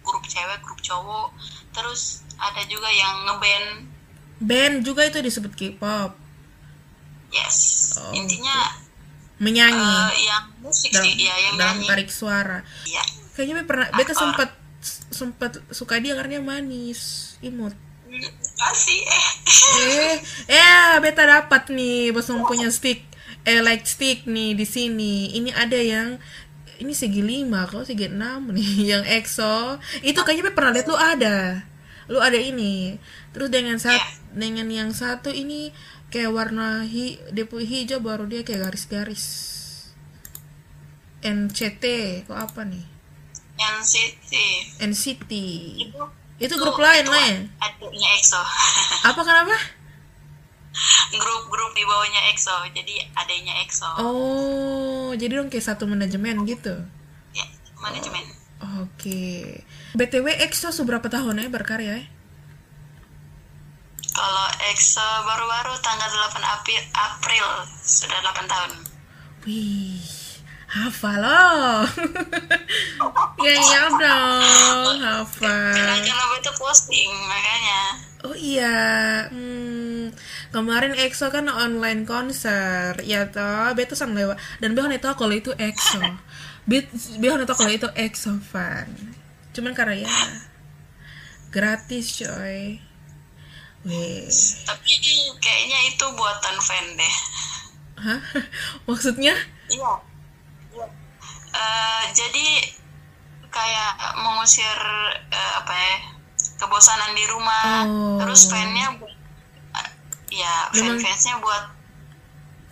grup 0.01 0.23
cewek 0.25 0.65
grup 0.65 0.81
cowok. 0.81 1.29
Terus 1.75 2.25
ada 2.41 2.65
juga 2.65 2.89
yang 2.89 3.27
ngeband. 3.29 3.67
Band 4.41 4.75
juga 4.81 5.05
itu 5.05 5.21
disebut 5.21 5.53
K-pop 5.53 6.17
yes. 7.31 7.57
Oh, 7.99 8.11
intinya 8.13 8.77
menyanyi. 9.41 9.93
eh, 10.13 10.29
yang 10.29 10.45
musik 10.61 10.93
dalam, 10.93 11.09
sih 11.09 11.25
ya 11.25 11.35
yang 11.49 11.55
dalam 11.57 11.77
nyanyi. 11.81 11.89
tarik 11.89 12.09
suara. 12.13 12.61
Iya. 12.85 13.03
kayaknya 13.33 13.55
Be 13.57 13.63
pernah 13.65 13.87
beta 13.97 14.13
Ah, 14.13 14.17
sempat 14.21 14.49
sempat 15.09 15.51
suka 15.73 15.97
dia 15.97 16.13
karena 16.13 16.37
dia 16.37 16.43
manis. 16.43 17.33
Imut. 17.41 17.73
Kasih 18.59 19.01
eh. 19.01 19.29
Eh 19.81 20.15
eh 20.51 20.93
beta 21.01 21.23
dapat 21.25 21.71
nih 21.73 22.11
bosong 22.13 22.43
punya 22.45 22.67
stick 22.69 23.07
eh 23.41 23.61
light 23.65 23.87
stick 23.89 24.29
nih 24.29 24.53
di 24.53 24.65
sini. 24.67 25.33
Ini 25.33 25.49
ada 25.57 25.79
yang 25.79 26.21
ini 26.81 26.93
segi 26.97 27.21
lima 27.21 27.69
kok 27.69 27.85
segi 27.85 28.09
enam 28.09 28.53
nih 28.53 28.71
yang 28.97 29.03
EXO. 29.05 29.81
Itu 30.05 30.21
kayaknya 30.21 30.53
pernah 30.53 30.71
lihat 30.75 30.87
lu 30.89 30.97
ada. 30.97 31.37
Lu 32.09 32.19
ada 32.21 32.37
ini. 32.37 32.97
Terus 33.31 33.49
dengan 33.49 33.77
saat 33.79 34.01
dengan 34.35 34.67
yang 34.67 34.91
satu 34.91 35.31
ini 35.31 35.71
kayak 36.11 36.31
warna 36.35 36.83
hi 36.83 37.17
depo 37.31 37.57
hijau 37.57 38.03
baru 38.03 38.27
dia 38.27 38.43
kayak 38.43 38.67
garis-garis 38.67 39.25
NCT 41.23 41.83
kok 42.27 42.35
apa 42.37 42.67
nih 42.67 42.85
NCT 43.57 44.31
NCT 44.83 45.31
itu 45.79 46.03
Itu 46.41 46.57
grup 46.57 46.81
lain 46.81 47.05
itu 47.05 47.13
lah 47.13 47.21
ya? 47.21 47.37
Adiknya 47.69 48.09
EXO. 48.17 48.41
Apa 49.13 49.21
kenapa? 49.21 49.53
Grup-grup 51.13 51.71
di 51.77 51.85
bawahnya 51.85 52.33
EXO. 52.33 52.65
Jadi 52.73 52.97
adiknya 53.13 53.61
EXO. 53.61 53.89
Oh, 54.01 55.13
jadi 55.13 55.37
dong 55.37 55.53
kayak 55.53 55.69
satu 55.69 55.85
manajemen 55.85 56.41
gitu. 56.49 56.73
Ya, 57.37 57.45
manajemen. 57.77 58.25
Oke. 58.81 59.61
BTW 59.93 60.33
EXO 60.49 60.73
seberapa 60.73 61.05
tahun 61.05 61.45
ya 61.45 61.47
berkarya 61.53 62.01
ya? 62.01 62.05
Kalau 64.21 64.47
EXO 64.69 65.09
baru-baru 65.25 65.73
tanggal 65.81 66.05
8 66.05 66.45
April, 66.45 66.81
April 66.93 67.45
sudah 67.81 68.21
8 68.21 68.45
tahun. 68.45 68.71
Wih, 69.49 69.97
hafal 70.69 71.17
loh. 71.25 71.89
ya 73.49 73.53
iya 73.57 73.81
dong, 73.89 75.01
hafal. 75.01 75.73
Karena 75.73 75.97
itu 76.37 76.51
posting 76.53 77.09
makanya. 77.25 77.81
Oh 78.21 78.37
iya, 78.37 78.77
hmm, 79.33 80.13
kemarin 80.53 80.93
EXO 80.93 81.33
kan 81.33 81.49
online 81.49 82.05
konser, 82.05 82.93
ya 83.01 83.25
toh, 83.25 83.73
beto 83.73 83.97
sang 83.97 84.13
lewat. 84.13 84.37
Dan 84.61 84.77
behon 84.77 84.93
itu 84.93 85.09
kalau 85.17 85.33
itu 85.33 85.49
EXO, 85.57 85.97
behon 87.17 87.41
itu 87.41 87.53
kalau 87.57 87.73
itu 87.73 87.89
EXO 87.97 88.37
fan. 88.37 88.85
Cuman 89.49 89.73
karena 89.73 90.05
ya 90.05 90.13
gratis 91.49 92.21
coy. 92.21 92.90
Weh, 93.81 94.29
Tapi 94.61 94.91
kayaknya 95.37 95.79
itu 95.87 96.05
buatan 96.11 96.55
fan 96.59 96.85
deh. 96.93 97.15
hah? 97.97 98.19
Maksudnya? 98.87 99.33
Iya. 99.67 99.91
Iya. 100.71 100.85
Eh, 101.51 102.03
jadi 102.13 102.45
kayak 103.47 103.91
mengusir 104.17 104.77
eh, 105.27 105.51
apa 105.57 105.73
ya 105.73 105.95
kebosanan 106.57 107.11
di 107.11 107.25
rumah. 107.25 107.83
Oh. 107.83 108.17
Terus 108.21 108.47
fannya 108.47 108.93
bu- 108.95 109.09
eh, 109.73 109.89
ya 110.31 110.69
Memang- 110.71 111.01
fan-fansnya 111.01 111.37
buat 111.39 111.65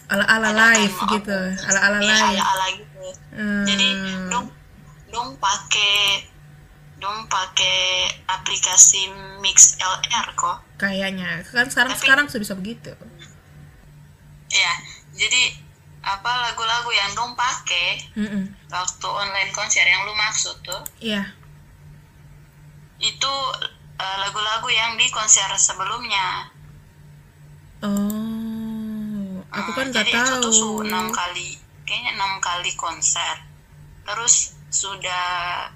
Ala-ala 0.10 0.74
live 0.74 0.98
gitu, 1.12 1.38
ala-ala 1.70 1.98
Iya, 2.00 2.10
live. 2.10 2.26
ala-ala 2.34 2.66
gitu. 2.74 2.98
Hmm. 3.30 3.62
Jadi 3.62 3.88
dong 4.26 4.50
dong 5.08 5.30
pakai 5.38 6.26
dong 6.98 7.30
pakai 7.30 7.78
aplikasi 8.26 9.06
Mix 9.38 9.78
LR 9.78 10.28
kok. 10.34 10.66
Kayaknya 10.80 11.44
kan 11.46 11.68
sekarang 11.68 11.92
Tapi- 11.92 12.02
sekarang 12.02 12.26
sudah 12.26 12.42
bisa 12.42 12.56
begitu. 12.56 12.92
Ya, 14.50 14.74
jadi 15.14 15.60
apa 16.00 16.32
lagu-lagu 16.42 16.90
yang 16.90 17.12
dong 17.12 17.36
pakai 17.36 18.00
Mm-mm. 18.16 18.48
waktu 18.66 19.04
online 19.06 19.52
konser 19.52 19.84
yang 19.84 20.02
lu 20.02 20.16
maksud 20.16 20.56
tuh 20.62 20.80
Iya. 20.98 21.36
itu 22.98 23.34
eh, 23.96 24.18
lagu-lagu 24.18 24.68
yang 24.70 24.96
di 24.96 25.08
konser 25.10 25.46
sebelumnya. 25.54 26.48
Oh, 27.82 29.44
aku 29.50 29.70
kan 29.74 29.88
Eh, 29.88 29.92
nggak 29.92 30.06
jadi 30.06 30.12
itu 30.18 30.34
tuh 30.42 30.52
tahu. 30.52 30.72
enam 30.84 31.08
kali, 31.10 31.56
kayaknya 31.84 32.16
enam 32.16 32.40
kali 32.40 32.72
konser. 32.74 33.44
Terus 34.04 34.36
sudah 34.70 35.68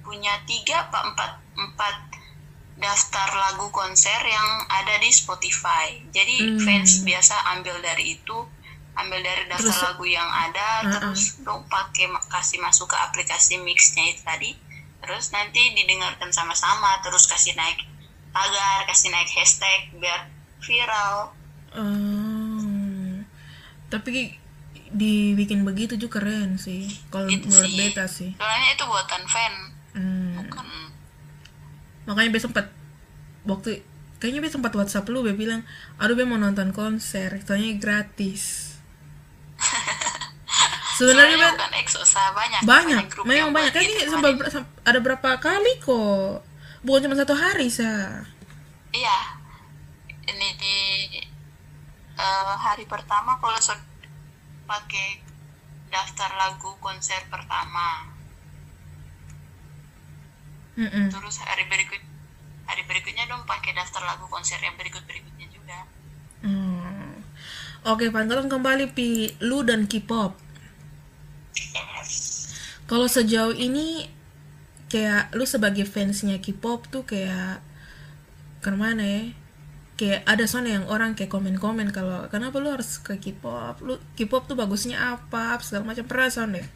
punya 0.00 0.36
tiga 0.42 0.84
apa 0.84 1.06
empat 1.06 1.30
empat 1.54 1.94
daftar 2.80 3.28
lagu 3.30 3.68
konser 3.70 4.18
yang 4.20 4.48
ada 4.66 4.96
di 4.96 5.08
Spotify. 5.08 6.00
Jadi 6.08 6.36
Hmm. 6.42 6.58
fans 6.58 7.00
biasa 7.00 7.36
ambil 7.52 7.76
dari 7.78 8.16
itu, 8.16 8.38
ambil 8.92 9.20
dari 9.20 9.44
daftar 9.46 9.68
Terus- 9.68 9.84
lagu 9.84 10.04
yang 10.04 10.26
ada, 10.26 10.68
Uh-uh. 10.82 10.92
terus 10.96 11.38
dong 11.40 11.62
pakai 11.66 12.08
kasih 12.26 12.58
masuk 12.58 12.88
ke 12.88 12.96
aplikasi 12.96 13.60
mixnya 13.60 14.08
itu 14.08 14.22
tadi. 14.22 14.50
Terus 15.00 15.30
nanti 15.30 15.72
didengarkan 15.72 16.28
sama-sama, 16.28 17.00
terus 17.00 17.24
kasih 17.24 17.52
naik 17.54 17.80
tagar, 18.30 18.84
kasih 18.84 19.08
naik 19.08 19.28
hashtag 19.30 19.92
biar 19.94 20.28
viral. 20.58 21.32
Oh, 21.70 23.22
tapi 23.88 24.36
dibikin 24.90 25.62
begitu 25.62 25.94
juga 25.94 26.18
keren 26.18 26.58
sih. 26.58 26.90
Kalau 27.08 27.30
menurut 27.30 27.46
sih. 27.64 27.78
beta 27.78 28.04
sih. 28.06 28.30
Soalnya 28.34 28.74
itu 28.74 28.84
buatan 28.84 29.22
fan, 29.24 29.54
Hmm. 29.92 30.34
bukan 30.36 30.66
Makanya 32.02 32.30
beta 32.32 32.44
sempat 32.44 32.66
waktu 33.48 33.80
kayaknya 34.20 34.40
beta 34.44 34.60
sempat 34.60 34.72
WhatsApp 34.76 35.08
lu, 35.08 35.24
beta 35.24 35.36
bilang, 35.36 35.60
aduh 35.96 36.12
beta 36.12 36.28
mau 36.28 36.36
nonton 36.36 36.70
konser, 36.76 37.40
soalnya 37.44 37.76
gratis. 37.80 38.74
Sebenarnya 41.00 41.56
sa 42.04 42.28
banyak 42.36 42.60
banyak, 42.60 43.04
memang 43.24 43.56
banyak. 43.56 43.72
Kayaknya 43.72 44.04
gitu 44.04 44.12
kemarin. 44.20 44.52
sam- 44.52 44.72
ada 44.84 44.98
berapa 45.00 45.30
kali 45.40 45.80
kok. 45.80 46.44
Bukan 46.84 47.08
cuma 47.08 47.16
satu 47.16 47.32
hari 47.32 47.72
sa. 47.72 48.20
Iya, 48.92 49.18
ini 50.28 50.48
di 50.60 50.76
eh, 52.16 52.54
hari 52.60 52.84
pertama 52.84 53.40
kalau 53.40 53.56
so- 53.56 53.88
pakai 54.68 55.24
daftar 55.88 56.30
lagu 56.36 56.76
konser 56.78 57.24
pertama, 57.32 58.06
Mm-mm. 60.76 61.08
terus 61.10 61.36
hari 61.40 61.64
berikut 61.66 61.98
berikutnya 62.90 63.30
dong 63.30 63.46
pakai 63.46 63.70
daftar 63.70 64.02
lagu 64.02 64.26
konser 64.26 64.58
yang 64.58 64.74
berikut 64.74 65.06
berikutnya 65.06 65.46
juga. 65.46 65.78
Hmm. 66.42 67.22
Oke, 67.86 68.10
pantauan 68.10 68.50
kembali 68.50 68.90
pi 68.90 69.38
lu 69.38 69.62
dan 69.62 69.86
K-pop. 69.86 70.34
Kalau 72.90 73.06
sejauh 73.06 73.54
ini 73.54 74.10
kayak 74.90 75.30
lu 75.38 75.46
sebagai 75.46 75.86
fansnya 75.86 76.42
K-pop 76.42 76.90
tuh 76.90 77.06
kayak 77.06 77.62
ke 78.58 78.74
mana 78.74 79.06
ya? 79.06 79.22
Kayak 79.94 80.20
ada 80.26 80.44
soalnya 80.50 80.82
yang 80.82 80.86
orang 80.90 81.14
kayak 81.14 81.30
komen-komen 81.30 81.94
kalau 81.94 82.26
kenapa 82.26 82.58
lu 82.58 82.74
harus 82.74 82.98
ke 82.98 83.16
K-pop? 83.16 83.78
Lu 83.86 84.02
K-pop 84.18 84.50
tuh 84.50 84.58
bagusnya 84.58 85.16
apa? 85.16 85.56
Segala 85.62 85.94
macam 85.94 86.04
pernah 86.04 86.28
soalnya. 86.28 86.66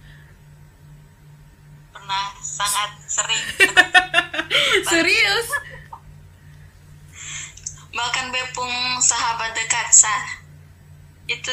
Pernah 1.91 2.25
sangat 2.39 2.91
sering 3.11 3.43
Serius? 4.93 5.74
Bahkan 7.95 8.29
bepung 8.35 8.99
sahabat 8.99 9.55
dekat 9.55 9.89
sa 9.95 10.13
itu 11.31 11.51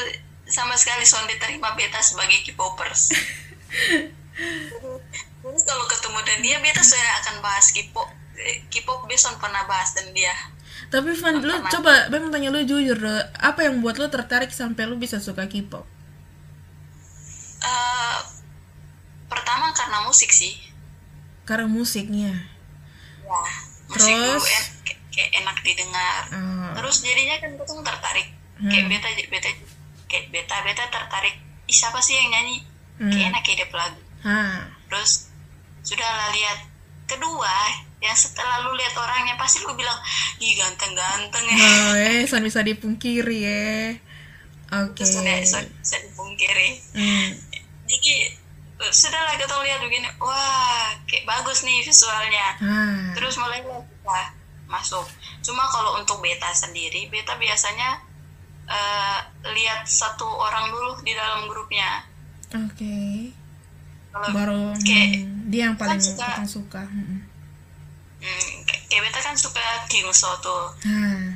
sama 0.49 0.75
sekali 0.75 1.07
son 1.07 1.23
diterima 1.29 1.71
beta 1.79 2.01
sebagai 2.03 2.43
K-popers. 2.43 3.15
Jadi 5.41 5.59
kalau 5.63 5.85
ketemu 5.87 6.19
dan 6.27 6.39
dia 6.43 6.57
beta 6.59 6.83
sudah 6.83 7.23
akan 7.23 7.35
bahas 7.39 7.71
K-pop. 7.71 8.09
Eh, 8.35 8.67
K-pop 8.67 9.07
beson 9.07 9.37
pernah 9.39 9.63
bahas 9.69 9.95
dan 9.95 10.11
dia. 10.11 10.33
Tapi 10.91 11.15
Van, 11.15 11.39
lu 11.39 11.55
coba, 11.71 12.11
Bem 12.11 12.27
tanya 12.35 12.51
lu 12.51 12.67
jujur, 12.67 12.99
deh, 12.99 13.23
apa 13.39 13.63
yang 13.63 13.79
buat 13.79 13.95
lu 13.95 14.11
tertarik 14.11 14.51
sampai 14.51 14.83
lu 14.91 14.99
bisa 14.99 15.23
suka 15.23 15.47
K-pop? 15.47 15.87
Eh, 17.63 18.17
pertama 19.31 19.71
karena 19.71 20.03
musik 20.03 20.35
sih. 20.35 20.59
Karena 21.47 21.71
musiknya. 21.71 22.35
Ya. 23.23 23.41
Musik 23.87 24.11
Terus? 24.19 24.43
Kayak- 25.11 25.29
kayak 25.29 25.31
enak 25.37 25.57
didengar. 25.61 26.23
Ah. 26.29 26.71
Terus 26.73 26.95
jadinya 27.01 27.35
kan 27.37 27.51
betul 27.53 27.79
tertarik. 27.81 28.27
Kayak 28.61 28.83
Hmm. 28.83 28.91
beta 28.91 29.07
beta 29.27 29.49
kayak 30.05 30.25
beta 30.29 30.55
beta 30.61 30.83
tertarik. 30.87 31.35
Ih, 31.63 31.73
siapa 31.73 31.99
sih 31.99 32.15
yang 32.15 32.29
nyanyi? 32.29 32.57
Hmm. 32.97 33.09
Kayak 33.09 33.27
enak 33.29 33.41
kayak 33.43 33.71
lagu. 33.71 34.01
Hah. 34.21 34.61
terus 34.85 35.31
sudahlah 35.81 36.29
lihat 36.29 36.59
kedua 37.05 37.55
yang 37.97 38.13
setelah 38.13 38.61
lu 38.61 38.73
lihat 38.73 38.91
orangnya 38.93 39.33
pasti 39.33 39.59
lu 39.59 39.71
bilang 39.71 39.95
ih 40.37 40.53
ganteng-ganteng 40.53 41.41
ya 41.43 41.55
Oh, 41.55 41.95
eh, 41.95 42.21
san 42.23 42.41
bisa 42.41 42.59
dipungkiri 42.59 43.39
ya. 43.39 43.95
Oke. 44.73 44.99
terus 44.99 45.15
udah 45.17 45.35
bisa, 45.37 45.59
bisa 45.73 45.97
dipungkiri 46.01 46.69
Hmm. 46.91 47.29
jadi 47.83 48.13
eh, 48.77 48.91
sudahlah 48.91 49.33
kita 49.33 49.55
lihat 49.57 49.79
begini 49.79 50.07
wah 50.17 50.91
kayak 51.03 51.23
bagus 51.25 51.63
nih 51.63 51.81
visualnya 51.81 52.47
Ah. 52.57 53.11
terus 53.13 53.35
mulai 53.35 53.59
kita 53.59 54.19
masuk 54.71 55.03
cuma 55.41 55.67
kalau 55.67 55.95
untuk 55.95 56.17
beta 56.17 56.47
sendiri 56.49 57.05
beta 57.07 57.35
biasanya 57.35 57.99
eh, 58.65 59.19
lihat 59.49 59.83
satu 59.83 60.23
orang 60.23 60.69
dulu 60.69 60.95
di 61.01 61.11
dalam 61.11 61.45
grupnya 61.45 62.07
Oke. 62.49 63.31
kalau 64.09 64.27
Baru 64.29 64.61
kayak 64.77 65.09
hmm, 65.19 65.47
dia 65.47 65.61
yang 65.65 65.75
paling 65.75 65.95
kan 65.95 66.01
suka- 66.01 66.35
paling 66.35 66.47
suka. 66.49 66.81
Hmm. 66.81 67.19
hmm, 68.17 68.51
kayak 68.87 69.01
beta 69.01 69.19
kan 69.21 69.35
suka 69.35 69.59
Kingso 69.85 70.31
tuh 70.39 70.65
Ah. 70.83 71.35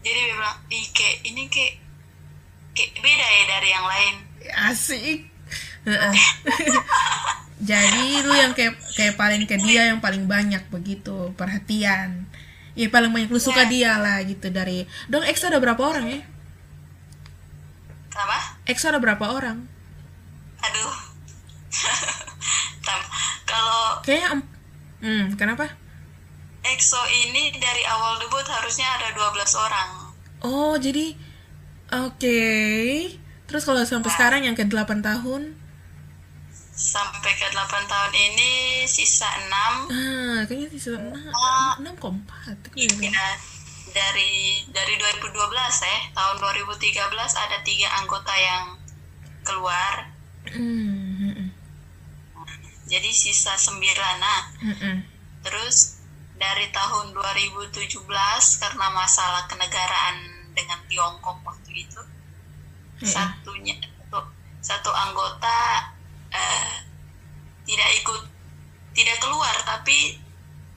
jadi 0.00 0.18
dia 0.18 0.34
bilang 0.34 0.56
ih 0.68 0.86
kayak 0.90 1.16
ini 1.22 1.42
kayak 1.46 1.80
kayak 2.72 2.90
beda 2.96 3.26
ya 3.26 3.42
dari 3.46 3.68
yang 3.70 3.86
lain 3.86 4.14
Asik. 4.64 5.18
Jadi 7.62 8.26
lu 8.26 8.34
yang 8.34 8.52
kayak 8.58 8.74
kayak 8.98 9.14
paling 9.14 9.46
ke 9.46 9.54
dia 9.62 9.94
yang 9.94 10.02
paling 10.02 10.26
banyak 10.26 10.66
begitu 10.68 11.30
perhatian. 11.38 12.26
Ya 12.74 12.90
paling 12.90 13.14
banyak 13.14 13.30
lu 13.30 13.38
suka 13.38 13.70
dia 13.70 13.96
lah 14.02 14.18
gitu 14.26 14.50
dari. 14.50 14.82
Dong 15.06 15.22
X 15.22 15.46
ada 15.46 15.62
berapa 15.62 15.78
orang 15.78 16.06
ya? 16.10 16.20
kenapa 18.12 18.38
X 18.68 18.78
ada 18.84 19.00
berapa 19.00 19.24
orang? 19.24 19.64
aduh 20.62 20.94
kalau 23.50 23.98
Kayaknya 24.06 24.28
em- 24.38 24.50
hmm, 25.02 25.24
kenapa? 25.34 25.66
EXO 26.62 27.02
ini 27.10 27.50
dari 27.58 27.82
awal 27.90 28.22
debut 28.22 28.46
harusnya 28.46 28.86
ada 28.94 29.10
12 29.18 29.58
orang. 29.58 29.90
Oh, 30.46 30.78
jadi 30.78 31.18
oke. 31.90 32.42
Terus 33.50 33.62
kalau 33.66 33.82
sampai 33.82 34.10
sekarang 34.14 34.46
yang 34.46 34.54
ke 34.54 34.62
8 34.62 35.02
tahun? 35.02 35.58
Sampai 36.72 37.36
ke 37.36 37.46
8 37.52 37.84
tahun 37.84 38.12
ini 38.16 38.50
sisa 38.88 39.28
6. 39.28 39.92
Ah, 39.92 40.40
kayaknya 40.48 40.68
sisa 40.72 40.96
6, 40.96 41.12
Ah. 41.30 41.76
6 41.76 41.92
kok 42.00 42.10
4. 42.10 42.56
Ya, 42.98 43.28
dari 43.92 44.64
dari 44.72 44.94
2012 44.96 45.76
ya, 45.84 45.98
tahun 46.16 46.36
2013 46.40 47.32
ada 47.36 47.60
tiga 47.60 47.88
anggota 48.00 48.32
yang 48.32 48.64
keluar. 49.44 50.08
Hmm, 50.48 51.20
hmm, 51.20 51.32
hmm, 51.36 51.48
Jadi 52.88 53.10
sisa 53.12 53.52
9. 53.54 53.78
Nah, 54.18 54.40
hmm, 54.64 54.76
hmm. 54.80 54.96
terus 55.44 56.00
dari 56.34 56.72
tahun 56.72 57.12
2017 57.14 58.02
karena 58.58 58.86
masalah 58.90 59.46
kenegaraan 59.46 60.16
dengan 60.52 60.80
Tiongkok 60.90 61.38
waktu 61.46 61.86
itu 61.86 62.02
Iya. 62.98 63.06
satunya 63.08 63.74
satu, 63.78 64.20
satu 64.58 64.90
anggota 64.90 65.90
eh, 66.32 66.72
tidak 67.68 67.90
ikut 68.02 68.22
tidak 68.92 69.16
keluar 69.20 69.54
tapi 69.64 70.18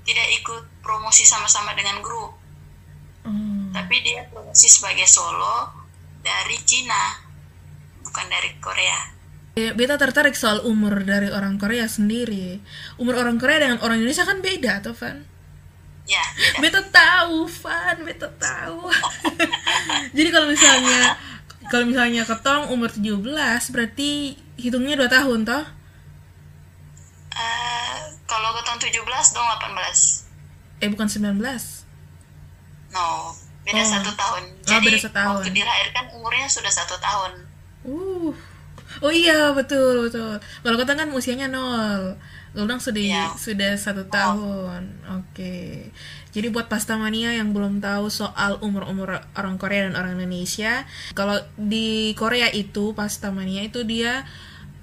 tidak 0.05 0.27
ikut 0.37 0.63
promosi 0.85 1.25
sama-sama 1.25 1.73
dengan 1.73 1.99
grup 2.03 2.35
Oh. 3.25 3.73
tapi 3.73 4.05
dia 4.05 4.21
promosi 4.29 4.69
sebagai 4.69 5.09
solo 5.09 5.73
dari 6.21 6.61
Cina 6.61 7.17
bukan 8.05 8.29
dari 8.29 8.53
Korea 8.61 9.15
Beta 9.55 9.95
tertarik 9.95 10.35
soal 10.35 10.67
umur 10.67 11.07
dari 11.07 11.31
orang 11.31 11.55
Korea 11.55 11.87
sendiri. 11.87 12.59
Umur 12.99 13.23
orang 13.23 13.39
Korea 13.39 13.63
dengan 13.63 13.79
orang 13.79 14.03
Indonesia 14.03 14.27
kan 14.27 14.43
beda, 14.43 14.83
tuh, 14.83 14.91
Van? 14.91 15.23
ya 16.05 16.21
beda 16.61 16.61
Beta 16.61 16.81
tahu, 16.93 17.49
Van, 17.63 17.97
beta 18.05 18.29
tahu. 18.37 18.91
Jadi 20.17 20.29
kalau 20.29 20.47
misalnya 20.51 21.17
kalau 21.67 21.85
misalnya 21.85 22.23
ketong 22.23 22.69
umur 22.69 22.87
17 22.87 23.25
berarti 23.69 24.09
hitungnya 24.55 24.95
2 24.95 25.07
tahun 25.07 25.39
toh? 25.43 25.65
Eh, 27.31 27.95
kalau 28.23 28.49
ke 28.51 28.61
tahun 28.63 28.79
17 28.79 28.95
dong 29.31 29.47
18 29.47 30.25
Eh 30.77 30.87
bukan 30.87 31.07
19. 31.07 31.39
no 32.91 33.33
beda 33.61 33.75
Oh. 33.77 33.91
satu 33.91 34.11
tahun 34.13 34.43
Oh, 34.45 34.67
jadi 34.69 34.85
beda 34.85 34.99
setahun. 35.01 35.35
waktu 35.41 35.51
dilahirkan 35.51 36.05
umurnya 36.13 36.47
sudah 36.47 36.69
satu 36.69 36.95
tahun 36.97 37.31
Uh. 37.83 38.33
Oh 38.97 39.11
iya, 39.11 39.51
betul, 39.51 40.01
betul. 40.01 40.33
Kalau 40.39 40.75
kata 40.75 40.95
kan 40.95 41.09
usianya 41.11 41.45
nol. 41.45 42.15
Lulung 42.55 42.79
sudah 42.79 42.97
Iya. 42.97 43.25
sudah 43.35 43.75
satu 43.75 44.07
tahun. 44.07 44.87
Oke. 45.13 45.91
Jadi 46.31 46.47
buat 46.47 46.65
pastamania 46.65 47.31
yang 47.31 47.51
belum 47.51 47.79
tahu 47.79 48.07
soal 48.07 48.59
umur-umur 48.59 49.19
orang 49.31 49.55
Korea 49.55 49.85
dan 49.85 49.95
orang 49.95 50.15
Indonesia, 50.15 50.83
kalau 51.11 51.35
di 51.55 52.11
Korea 52.13 52.47
itu 52.49 52.91
pastamania 52.91 53.61
itu 53.61 53.83
dia 53.83 54.23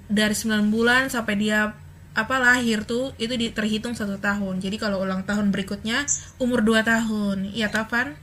dari 0.05 0.33
9 0.33 0.69
bulan 0.69 1.09
sampai 1.09 1.33
dia 1.35 1.73
apa 2.13 2.35
lahir 2.37 2.85
tuh 2.85 3.09
itu 3.17 3.33
di- 3.33 3.49
terhitung 3.49 3.93
satu 3.93 4.17
tahun. 4.17 4.61
Jadi 4.61 4.77
kalau 4.77 5.01
ulang 5.01 5.25
tahun 5.25 5.49
berikutnya 5.49 6.05
umur 6.37 6.61
2 6.61 6.81
tahun. 6.81 7.49
Iya, 7.49 7.67
Tapan? 7.67 8.13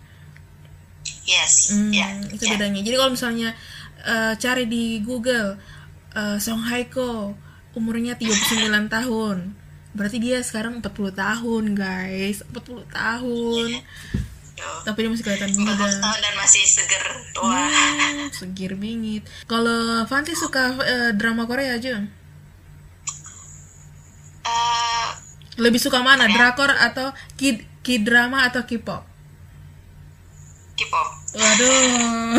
yes 1.24 1.72
Hmm, 1.72 1.90
ya 1.90 2.06
itu 2.28 2.44
ya. 2.44 2.54
bedanya. 2.54 2.80
Jadi 2.82 2.96
kalau 2.96 3.12
misalnya 3.12 3.54
eh, 4.02 4.34
cari 4.36 4.64
di 4.66 4.98
Google 5.00 5.58
eh, 6.12 6.38
Song 6.38 6.62
Hye 6.62 6.86
Kyo 6.86 7.34
umurnya 7.72 8.14
39 8.14 8.88
tahun. 8.88 9.54
Berarti 9.90 10.18
dia 10.18 10.38
sekarang 10.40 10.78
40 10.78 11.11
tahun, 11.12 11.64
guys. 11.74 12.42
40 12.46 12.87
tahun. 12.87 13.68
Tuh. 14.54 14.80
Tapi 14.85 14.98
dia 15.00 15.11
masih 15.11 15.24
kelihatan 15.24 15.50
40 15.50 15.64
muda. 15.64 15.87
tahun 15.88 16.18
dan 16.20 16.35
masih 16.37 16.62
seger 16.62 17.04
wah 17.35 17.64
Hmm, 17.64 18.28
segir 18.30 18.76
bingit. 18.76 19.24
Kalau 19.44 20.04
Fanti 20.04 20.37
suka 20.37 20.76
eh, 20.78 21.11
drama 21.12 21.48
Korea 21.48 21.74
aja? 21.74 22.04
Eh, 24.40 25.09
Lebih 25.56 25.80
suka 25.80 26.00
mana? 26.00 26.24
Korea. 26.24 26.37
Drakor 26.52 26.70
atau 26.72 27.09
kid 27.35 27.64
kid 27.80 28.04
drama 28.04 28.44
atau 28.44 28.61
K-pop? 28.62 29.00
K-pop 30.76 31.09
Waduh. 31.32 32.36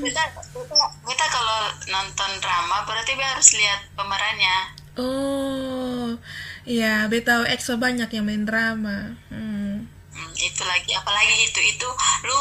kita 0.00 0.22
kita 0.32 0.76
kita 1.04 1.24
kalau 1.28 1.58
nonton 1.88 2.30
drama 2.38 2.76
berarti 2.82 3.12
dia 3.12 3.28
harus 3.28 3.48
lihat 3.52 3.80
pemerannya 3.92 4.56
oh. 4.96 6.16
Iya, 6.60 7.08
beta 7.08 7.40
tahu 7.40 7.42
EXO 7.48 7.74
banyak 7.76 8.06
yang 8.12 8.22
main 8.22 8.44
drama. 8.44 9.16
Hmm. 9.32 9.88
Hmm, 10.12 10.30
itu 10.36 10.62
lagi 10.62 10.92
apalagi 10.92 11.34
itu 11.42 11.60
itu 11.66 11.88
lu 12.22 12.36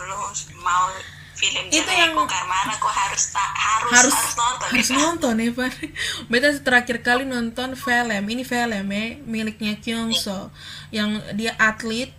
lu 0.00 0.18
mau 0.62 0.88
film 1.34 1.66
Itu 1.68 1.82
yang- 1.82 2.14
Jericho 2.14 2.22
Karmana 2.24 2.78
kok 2.78 2.94
harus 2.94 3.34
tak 3.34 3.50
harus 3.50 3.90
harus 3.92 4.14
harus, 4.14 4.34
nonton 4.38 4.68
harus 4.70 4.88
itu. 4.88 4.94
nonton 4.96 5.34
ya 5.36 5.50
Pak. 5.50 5.72
Beta 6.30 6.48
terakhir 6.62 7.02
kali 7.02 7.26
nonton 7.26 7.74
film 7.74 8.24
ini 8.24 8.46
film 8.46 8.86
ya 8.86 9.04
miliknya 9.20 9.74
Kyungso 9.76 10.54
yang 10.90 11.18
dia 11.34 11.52
atlet 11.56 12.14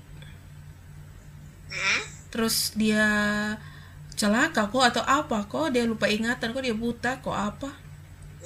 Hmm? 1.66 2.02
Terus 2.36 2.76
dia 2.76 3.08
celaka 4.20 4.68
kok 4.68 4.84
atau 4.84 5.04
apa 5.08 5.48
kok 5.48 5.72
dia 5.72 5.88
lupa 5.88 6.12
ingatan 6.12 6.52
kok 6.52 6.60
dia 6.60 6.76
buta 6.76 7.24
kok 7.24 7.32
apa 7.32 7.72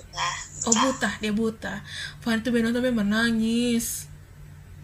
Nah, 0.10 0.36
oh 0.66 0.74
buta 0.74 1.10
dia 1.22 1.34
buta 1.34 1.82
Fan 2.22 2.42
tuh 2.46 2.54
nonton 2.54 2.86
dia 2.86 2.94
menangis 2.94 4.06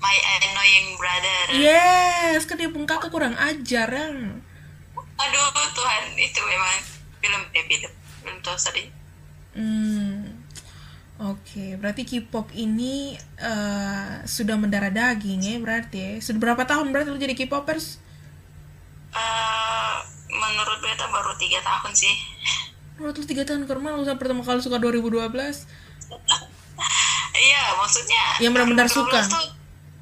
My 0.01 0.17
Annoying 0.17 0.97
Brother 0.97 1.45
yes 1.61 2.49
kan 2.49 2.57
dia 2.57 2.69
pun 2.73 2.89
kakak 2.89 3.13
kurang 3.13 3.37
ajar 3.37 3.85
ya. 3.89 4.05
aduh 5.15 5.45
Tuhan 5.77 6.03
itu 6.17 6.41
memang 6.41 6.77
film 7.21 7.41
eh 7.53 7.63
film 7.69 7.93
film 8.25 8.37
tuh 8.41 8.57
sorry 8.57 8.89
Hmm. 9.55 10.35
Oke, 11.15 11.79
berarti 11.79 12.03
K-pop 12.03 12.51
ini 12.51 13.15
eh, 13.39 14.13
sudah 14.27 14.59
mendarah 14.59 14.91
daging 14.91 15.47
ya 15.47 15.55
berarti 15.63 15.95
ya. 15.95 16.11
Sudah 16.19 16.39
berapa 16.43 16.67
tahun 16.67 16.91
berarti 16.91 17.07
lu 17.07 17.15
jadi 17.15 17.31
K-popers? 17.39 18.03
Eh, 19.15 19.95
menurut 20.27 20.79
beta 20.83 21.07
baru 21.07 21.31
tiga 21.39 21.63
tahun 21.63 21.95
sih 21.95 22.15
Menurut 22.95 23.15
lu 23.19 23.25
3 23.27 23.43
tahun 23.43 23.63
karena 23.67 23.91
lu 23.95 24.07
pertama 24.15 24.39
kali 24.39 24.63
suka 24.63 24.79
2012 24.79 25.27
iya 27.47 27.63
maksudnya 27.75 28.23
Yang 28.39 28.51
benar-benar 28.55 28.87
2012 28.87 28.95
suka. 28.95 29.19
Hmm. 29.19 29.31
tuh, 29.35 29.45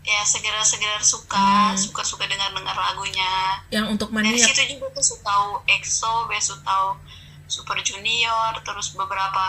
ya 0.05 0.21
segera-segera 0.21 1.01
suka 1.01 1.73
suka-suka 1.73 2.29
dengar-dengar 2.29 2.77
lagunya 2.77 3.57
yang 3.73 3.89
untuk 3.89 4.13
dari 4.13 4.33
maniak 4.33 4.53
situ 4.53 4.77
juga 4.77 4.93
tuh 4.93 5.05
suka 5.15 5.25
tahu 5.25 5.49
EXO, 5.65 6.13
besok 6.29 6.59
tahu 6.61 6.89
Super 7.49 7.81
Junior, 7.81 8.53
terus 8.61 8.93
beberapa 8.93 9.45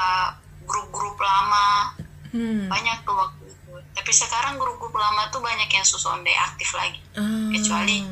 grup-grup 0.65 1.21
lama 1.21 1.93
hmm. 2.33 2.73
banyak 2.73 3.05
tuh 3.05 3.17
waktu 3.17 3.45
itu. 3.49 3.73
Tapi 3.93 4.13
sekarang 4.13 4.57
grup-grup 4.57 4.97
lama 4.97 5.29
tuh 5.29 5.45
banyak 5.45 5.69
yang 5.69 5.85
susonde 5.85 6.33
aktif 6.33 6.73
lagi, 6.77 7.01
Ah. 7.17 7.49
kecuali 7.53 8.05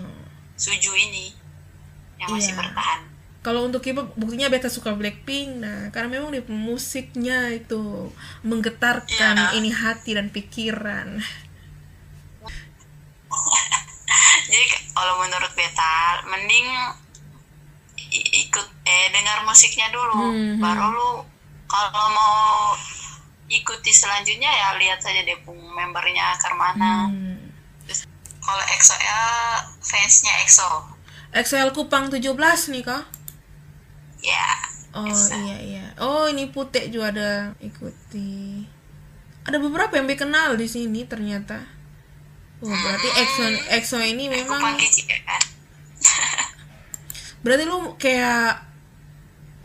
Suju 0.52 0.94
ini 0.94 1.41
yang 2.22 2.30
masih 2.30 2.52
Iya. 2.52 2.60
bertahan. 2.60 3.00
Kalau 3.42 3.66
untuk 3.66 3.82
K-pop 3.82 4.14
buktinya 4.14 4.46
beta 4.46 4.70
suka 4.70 4.94
Blackpink. 4.94 5.58
Nah, 5.58 5.90
karena 5.90 6.08
memang 6.12 6.30
dia 6.30 6.46
musiknya 6.46 7.50
itu 7.50 8.14
menggetarkan 8.42 9.34
Iya. 9.34 9.58
ini 9.58 9.70
hati 9.70 10.14
dan 10.14 10.30
pikiran. 10.30 11.18
Jadi 14.44 14.64
ke- 14.68 14.84
kalau 14.92 15.18
menurut 15.18 15.50
beta 15.52 15.94
mending 16.24 16.66
ikut 18.12 18.66
eh 18.84 19.06
dengar 19.10 19.42
musiknya 19.42 19.88
dulu, 19.88 20.28
Hmm, 20.28 20.60
baru 20.60 20.86
lu 20.88 21.10
kalau 21.64 21.88
mau 22.08 22.76
ikuti 23.48 23.90
selanjutnya 23.90 24.48
ya 24.48 24.76
lihat 24.76 25.00
saja 25.00 25.24
deh 25.24 25.38
membernya 25.48 26.36
Karmana. 26.36 27.08
Hmm. 27.08 27.40
Terus 27.82 28.04
kalau 28.38 28.62
EXO 28.68 28.94
ya 28.94 29.20
fansnya 29.80 30.32
EXO. 30.42 30.91
XL 31.32 31.72
Kupang 31.72 32.12
17 32.12 32.28
nih 32.76 32.84
kak? 32.84 33.04
Ya. 34.20 34.46
Oh 34.92 35.08
Bisa. 35.08 35.32
iya 35.40 35.56
iya. 35.64 35.86
Oh 35.96 36.28
ini 36.28 36.52
putih 36.52 36.92
juga 36.92 37.08
ada 37.08 37.30
ikuti. 37.64 38.68
Ada 39.48 39.56
beberapa 39.56 39.96
yang 39.96 40.04
kenal 40.12 40.54
di 40.60 40.68
sini 40.68 41.08
ternyata. 41.08 41.64
Oh 42.60 42.68
berarti 42.68 43.08
EXO 43.08 43.44
EXO 43.80 43.98
ini 44.04 44.28
memang 44.28 44.60
kan. 44.60 44.76
berarti 47.42 47.64
lu 47.66 47.98
kayak 47.98 48.62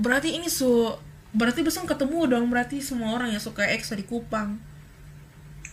berarti 0.01 0.33
ini 0.33 0.49
su 0.49 0.89
berarti 1.35 1.61
besok 1.61 1.85
ketemu 1.85 2.25
dong 2.25 2.49
berarti 2.49 2.81
semua 2.81 3.13
orang 3.13 3.29
yang 3.35 3.43
suka 3.43 3.67
EXO 3.67 3.99
di 3.99 4.07
Kupang. 4.07 4.55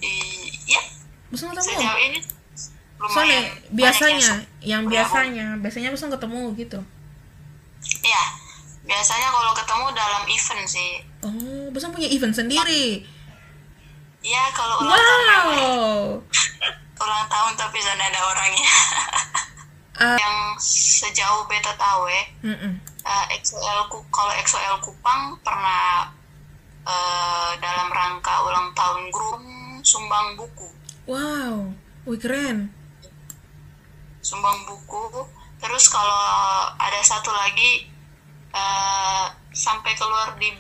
Iya. 0.02 0.82
Besok 1.30 1.54
ketemu. 1.54 1.70
Sejauh 1.78 2.00
ini 2.10 2.18
lumayan 2.96 3.42
banyak 3.44 3.46
biasanya 3.70 4.28
su- 4.32 4.46
yang 4.62 4.82
bergabung. 4.82 4.92
biasanya 4.92 5.46
biasanya 5.58 5.88
besok 5.90 6.10
ketemu 6.12 6.42
gitu. 6.54 6.78
Iya. 8.00 8.24
Biasanya 8.84 9.28
kalau 9.28 9.52
ketemu 9.52 9.86
dalam 9.92 10.22
event 10.24 10.64
sih. 10.64 10.90
Oh, 11.20 11.68
besok 11.70 11.92
punya 11.92 12.06
event 12.06 12.32
sendiri. 12.32 13.00
Iya, 14.20 14.44
kalau 14.50 14.80
ulang 14.80 14.96
tahun 14.96 15.22
memang 15.22 15.46
Wow. 15.50 16.04
ulang 17.04 17.26
tahun 17.26 17.52
tapi 17.54 17.76
sana 17.78 18.04
ada 18.04 18.20
orangnya 18.24 18.70
Eh, 19.94 20.18
yang 20.18 20.36
sejauh 20.58 21.46
beta 21.46 21.70
tahu 21.74 22.10
ya 22.10 22.24
mm-mm. 22.42 22.72
eh, 23.00 23.24
XOL 23.38 23.86
Ku- 23.86 24.02
kalau 24.08 24.34
XOL 24.36 24.82
Kupang 24.82 25.38
pernah 25.38 26.10
eh, 26.82 27.50
dalam 27.56 27.86
rangka 27.88 28.42
ulang 28.42 28.74
tahun 28.74 29.06
grup 29.08 29.38
sumbang 29.82 30.34
buku 30.34 30.66
wow 31.06 31.70
wih 32.04 32.18
keren 32.18 32.74
sumbang 34.24 34.64
buku. 34.64 35.28
Terus 35.60 35.84
kalau 35.92 36.20
ada 36.80 37.00
satu 37.04 37.30
lagi 37.30 37.86
eh, 38.50 39.24
sampai 39.52 39.92
keluar 39.94 40.32
di 40.40 40.50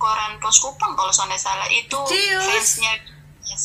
koran 0.00 0.40
pos 0.40 0.58
Kupang 0.58 0.96
kalau 0.96 1.12
saya 1.12 1.36
salah. 1.36 1.68
Itu 1.68 2.00
Cius. 2.08 2.42
fansnya 2.42 2.92
yes, 3.44 3.64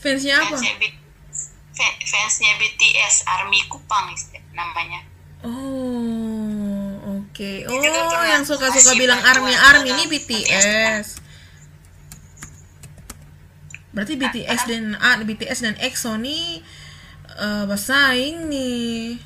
fansnya 0.00 0.34
apa? 0.40 0.56
Fansnya, 0.56 0.74
B- 0.80 0.98
fa- 1.76 1.98
fansnya 2.02 2.52
BTS 2.56 3.28
Army 3.28 3.60
Kupang 3.68 4.16
namanya. 4.56 5.04
Oh 5.46 7.22
oke. 7.22 7.52
Oh 7.70 7.78
juga 7.78 8.00
pernah 8.10 8.30
yang 8.40 8.44
suka-suka 8.48 8.82
kasih 8.82 8.98
bilang 8.98 9.22
army 9.22 9.54
army 9.54 9.94
ini 9.94 10.04
BTS 10.10 11.28
berarti 13.98 14.14
BTS 14.14 14.60
dan 14.70 14.84
ah, 15.00 15.18
BTS 15.18 15.58
dan 15.64 15.74
EXO 15.80 16.14
nih 16.22 16.62
eh, 17.38 17.64
bersaing 17.64 18.50
nih 18.50 19.16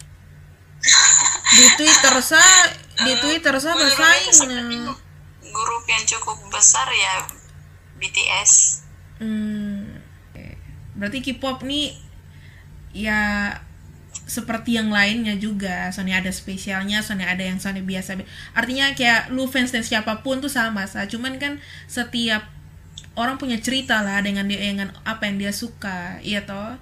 di 1.53 1.67
Twitter 1.79 2.15
sa 2.21 2.43
di 3.03 3.13
Twitter 3.19 3.55
sa 3.57 3.73
bersaing 3.73 4.37
nah. 4.53 4.95
grup 5.43 5.85
yang 5.89 6.05
cukup 6.05 6.39
besar 6.53 6.89
ya 6.93 7.25
BTS 7.97 8.83
Hmm, 9.23 10.03
berarti 10.99 11.23
K-pop 11.23 11.63
nih 11.63 11.95
ya 12.91 13.55
seperti 14.27 14.75
yang 14.75 14.91
lainnya 14.91 15.39
juga, 15.39 15.91
Sony 15.95 16.11
ada 16.11 16.31
spesialnya, 16.35 17.07
Sony 17.07 17.23
ada 17.23 17.43
yang 17.43 17.63
Sony 17.63 17.83
biasa. 17.83 18.19
Artinya 18.55 18.91
kayak 18.99 19.31
lu 19.31 19.47
fans 19.47 19.71
dan 19.71 19.87
siapa 19.87 20.27
pun 20.27 20.43
tuh 20.43 20.51
sama, 20.51 20.87
sa. 20.91 21.07
Cuman 21.07 21.39
kan 21.39 21.63
setiap 21.87 22.47
orang 23.15 23.39
punya 23.39 23.63
cerita 23.63 24.03
lah 24.03 24.19
dengan 24.25 24.51
dia 24.51 24.59
dengan 24.59 24.91
apa 25.07 25.31
yang 25.31 25.39
dia 25.39 25.53
suka, 25.55 26.19
iya 26.27 26.43
toh. 26.43 26.75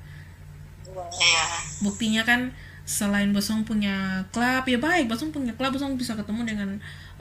Ya 1.09 1.45
Buktinya 1.81 2.23
kan 2.27 2.53
selain 2.91 3.31
Bosong 3.31 3.63
punya 3.63 4.27
klub 4.35 4.67
ya 4.67 4.79
baik, 4.83 5.07
Bosong 5.07 5.31
punya 5.31 5.55
klub, 5.55 5.71
Bosong 5.71 5.95
bisa 5.95 6.19
ketemu 6.19 6.43
dengan 6.43 6.69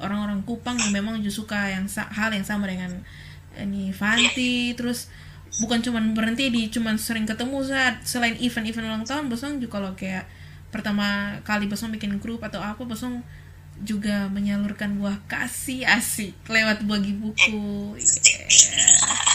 orang-orang 0.01 0.41
Kupang 0.41 0.79
yang 0.81 0.89
memang 0.89 1.21
juga 1.21 1.33
suka 1.33 1.61
yang 1.69 1.85
hal 1.85 2.33
yang 2.33 2.41
sama 2.41 2.65
dengan 2.65 3.05
ini 3.53 3.93
Fanti, 3.93 4.73
terus 4.73 5.13
bukan 5.61 5.81
cuman 5.81 6.17
berhenti 6.17 6.49
di 6.49 6.73
cuman 6.73 6.97
sering 6.97 7.29
ketemu 7.29 7.61
saat 7.65 8.01
selain 8.01 8.33
event-event 8.41 8.85
ulang 8.89 9.05
tahun 9.05 9.29
Bosong 9.29 9.61
juga 9.61 9.77
kalau 9.77 9.91
kayak 9.93 10.25
pertama 10.73 11.37
kali 11.45 11.69
Bosong 11.69 11.93
bikin 11.93 12.17
grup 12.17 12.41
atau 12.41 12.61
apa 12.65 12.81
Bosong 12.81 13.21
juga 13.79 14.27
menyalurkan 14.27 14.99
buah 14.99 15.23
kasih 15.29 15.87
asik 15.87 16.35
lewat 16.51 16.83
bagi 16.83 17.15
buku. 17.15 17.95
Yeah. 17.95 19.28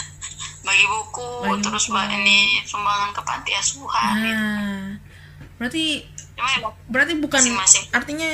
Bagi 0.65 0.85
buku 0.89 1.29
Bagi 1.45 1.61
terus 1.61 1.85
buku. 1.87 2.01
ini 2.17 2.37
sumbangan 2.65 3.13
ke 3.13 3.21
panti 3.21 3.51
asuhan 3.53 4.11
gitu. 4.17 4.33
nah 4.33 4.81
berarti 5.55 5.85
Cuma 6.35 6.49
ya, 6.51 6.67
berarti 6.91 7.13
bukan 7.15 7.39
Masing-masing. 7.39 7.83
artinya 7.95 8.29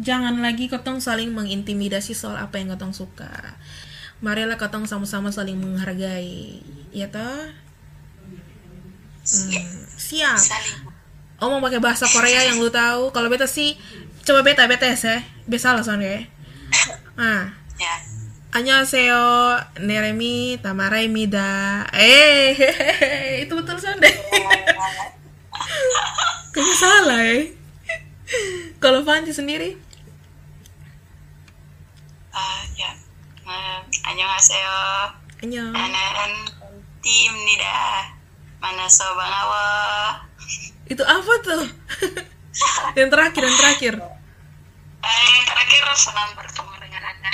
jangan 0.00 0.40
lagi 0.40 0.72
ketong 0.72 1.04
saling 1.04 1.36
mengintimidasi 1.36 2.16
soal 2.16 2.40
apa 2.40 2.56
yang 2.56 2.72
ketong 2.72 2.96
suka. 2.96 3.28
Marilah 4.24 4.56
ketong 4.56 4.88
sama-sama 4.88 5.28
saling 5.28 5.60
menghargai 5.60 6.64
ya 6.96 7.12
toh? 7.12 7.52
Hmm, 9.20 9.84
siap. 10.00 10.40
Saling. 10.40 10.88
Oh 11.44 11.52
mau 11.52 11.60
pakai 11.60 11.80
bahasa 11.84 12.08
Korea 12.08 12.48
yang 12.48 12.56
lu 12.56 12.72
tahu? 12.72 13.12
Kalau 13.12 13.28
beta 13.28 13.44
sih 13.44 13.76
coba 14.24 14.40
beta 14.40 14.64
beta 14.64 14.88
ya 14.88 14.96
biasa 15.44 15.76
lah 15.76 15.84
soalnya 15.84 16.08
ya. 16.08 16.22
Nah 17.20 17.42
ya 17.84 17.94
Annyeonghaseyo, 18.54 19.58
Neremi, 19.82 20.58
Tamara 20.62 21.02
Mida. 21.10 21.86
Eh, 21.90 22.54
hey, 22.54 23.30
itu 23.46 23.52
betul 23.58 23.80
sound 23.82 23.98
deh. 24.04 24.14
Salah 26.76 27.20
eh. 27.24 27.26
ah, 27.26 27.88
ya. 27.88 27.96
Kalau 28.78 29.02
Fanti 29.02 29.32
sendiri? 29.32 29.74
Uh, 32.30 32.62
ya. 32.76 32.92
Um, 33.48 33.80
Annyeonghaseyo. 34.12 34.78
Annyeong. 35.42 35.74
Tim 37.06 37.34
nida, 37.46 37.62
dah. 37.62 38.02
Mana 38.58 38.86
sobang 38.90 39.30
awo. 39.30 39.66
Itu 40.90 41.02
apa 41.06 41.32
tuh? 41.42 41.64
yang 42.98 43.10
terakhir, 43.10 43.42
yang 43.46 43.58
terakhir. 43.58 43.94
Eh, 45.06 45.26
yang 45.30 45.44
terakhir 45.46 45.82
senang 45.94 46.30
bertemu 46.34 46.75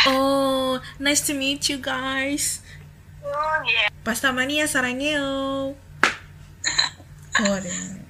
Oh, 0.08 0.80
nice 0.98 1.22
to 1.28 1.32
meet 1.36 1.62
you 1.70 1.78
guys. 1.78 2.60
oh 3.22 3.56
iya 3.62 3.86
Pasta 4.02 4.34
mania 4.34 4.66
sarangeo. 4.66 5.74
Oh, 7.32 7.56
deh. 7.56 8.02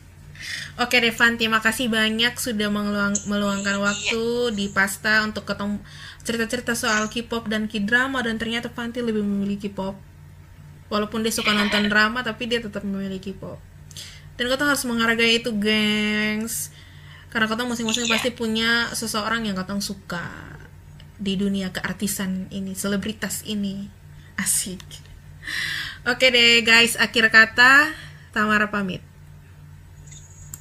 Oke 0.83 0.99
deh 0.99 1.15
Fanti, 1.15 1.47
makasih 1.47 1.87
banyak 1.87 2.35
sudah 2.35 2.67
meluang, 2.67 3.15
meluangkan 3.31 3.79
waktu 3.79 4.51
di 4.51 4.67
Pasta 4.67 5.23
untuk 5.23 5.47
ketemu 5.47 5.79
cerita-cerita 6.27 6.75
soal 6.75 7.07
K-pop 7.07 7.47
dan 7.47 7.71
K-drama 7.71 8.19
dan 8.27 8.41
ternyata 8.41 8.67
Fanti 8.67 8.99
lebih 8.99 9.23
memilih 9.23 9.63
K-pop. 9.63 9.95
Walaupun 10.91 11.23
dia 11.23 11.31
suka 11.31 11.55
nonton 11.55 11.87
drama 11.87 12.27
tapi 12.27 12.51
dia 12.51 12.59
tetap 12.59 12.83
memilih 12.83 13.23
K-pop. 13.23 13.63
Dan 14.35 14.49
kau 14.51 14.59
harus 14.59 14.83
menghargai 14.89 15.39
itu, 15.39 15.55
gengs. 15.55 16.75
Karena 17.31 17.47
kau 17.47 17.63
masing-masing 17.63 18.11
pasti 18.11 18.35
punya 18.35 18.91
seseorang 18.91 19.47
yang 19.47 19.55
kau 19.55 19.79
suka 19.79 20.27
di 21.23 21.39
dunia 21.39 21.71
keartisan 21.71 22.51
ini, 22.51 22.75
selebritas 22.75 23.47
ini. 23.47 23.87
Asik. 24.35 24.83
Oke 26.03 26.35
deh 26.35 26.67
guys, 26.67 26.99
akhir 26.99 27.31
kata 27.31 27.95
Tamara 28.35 28.67
pamit. 28.75 29.12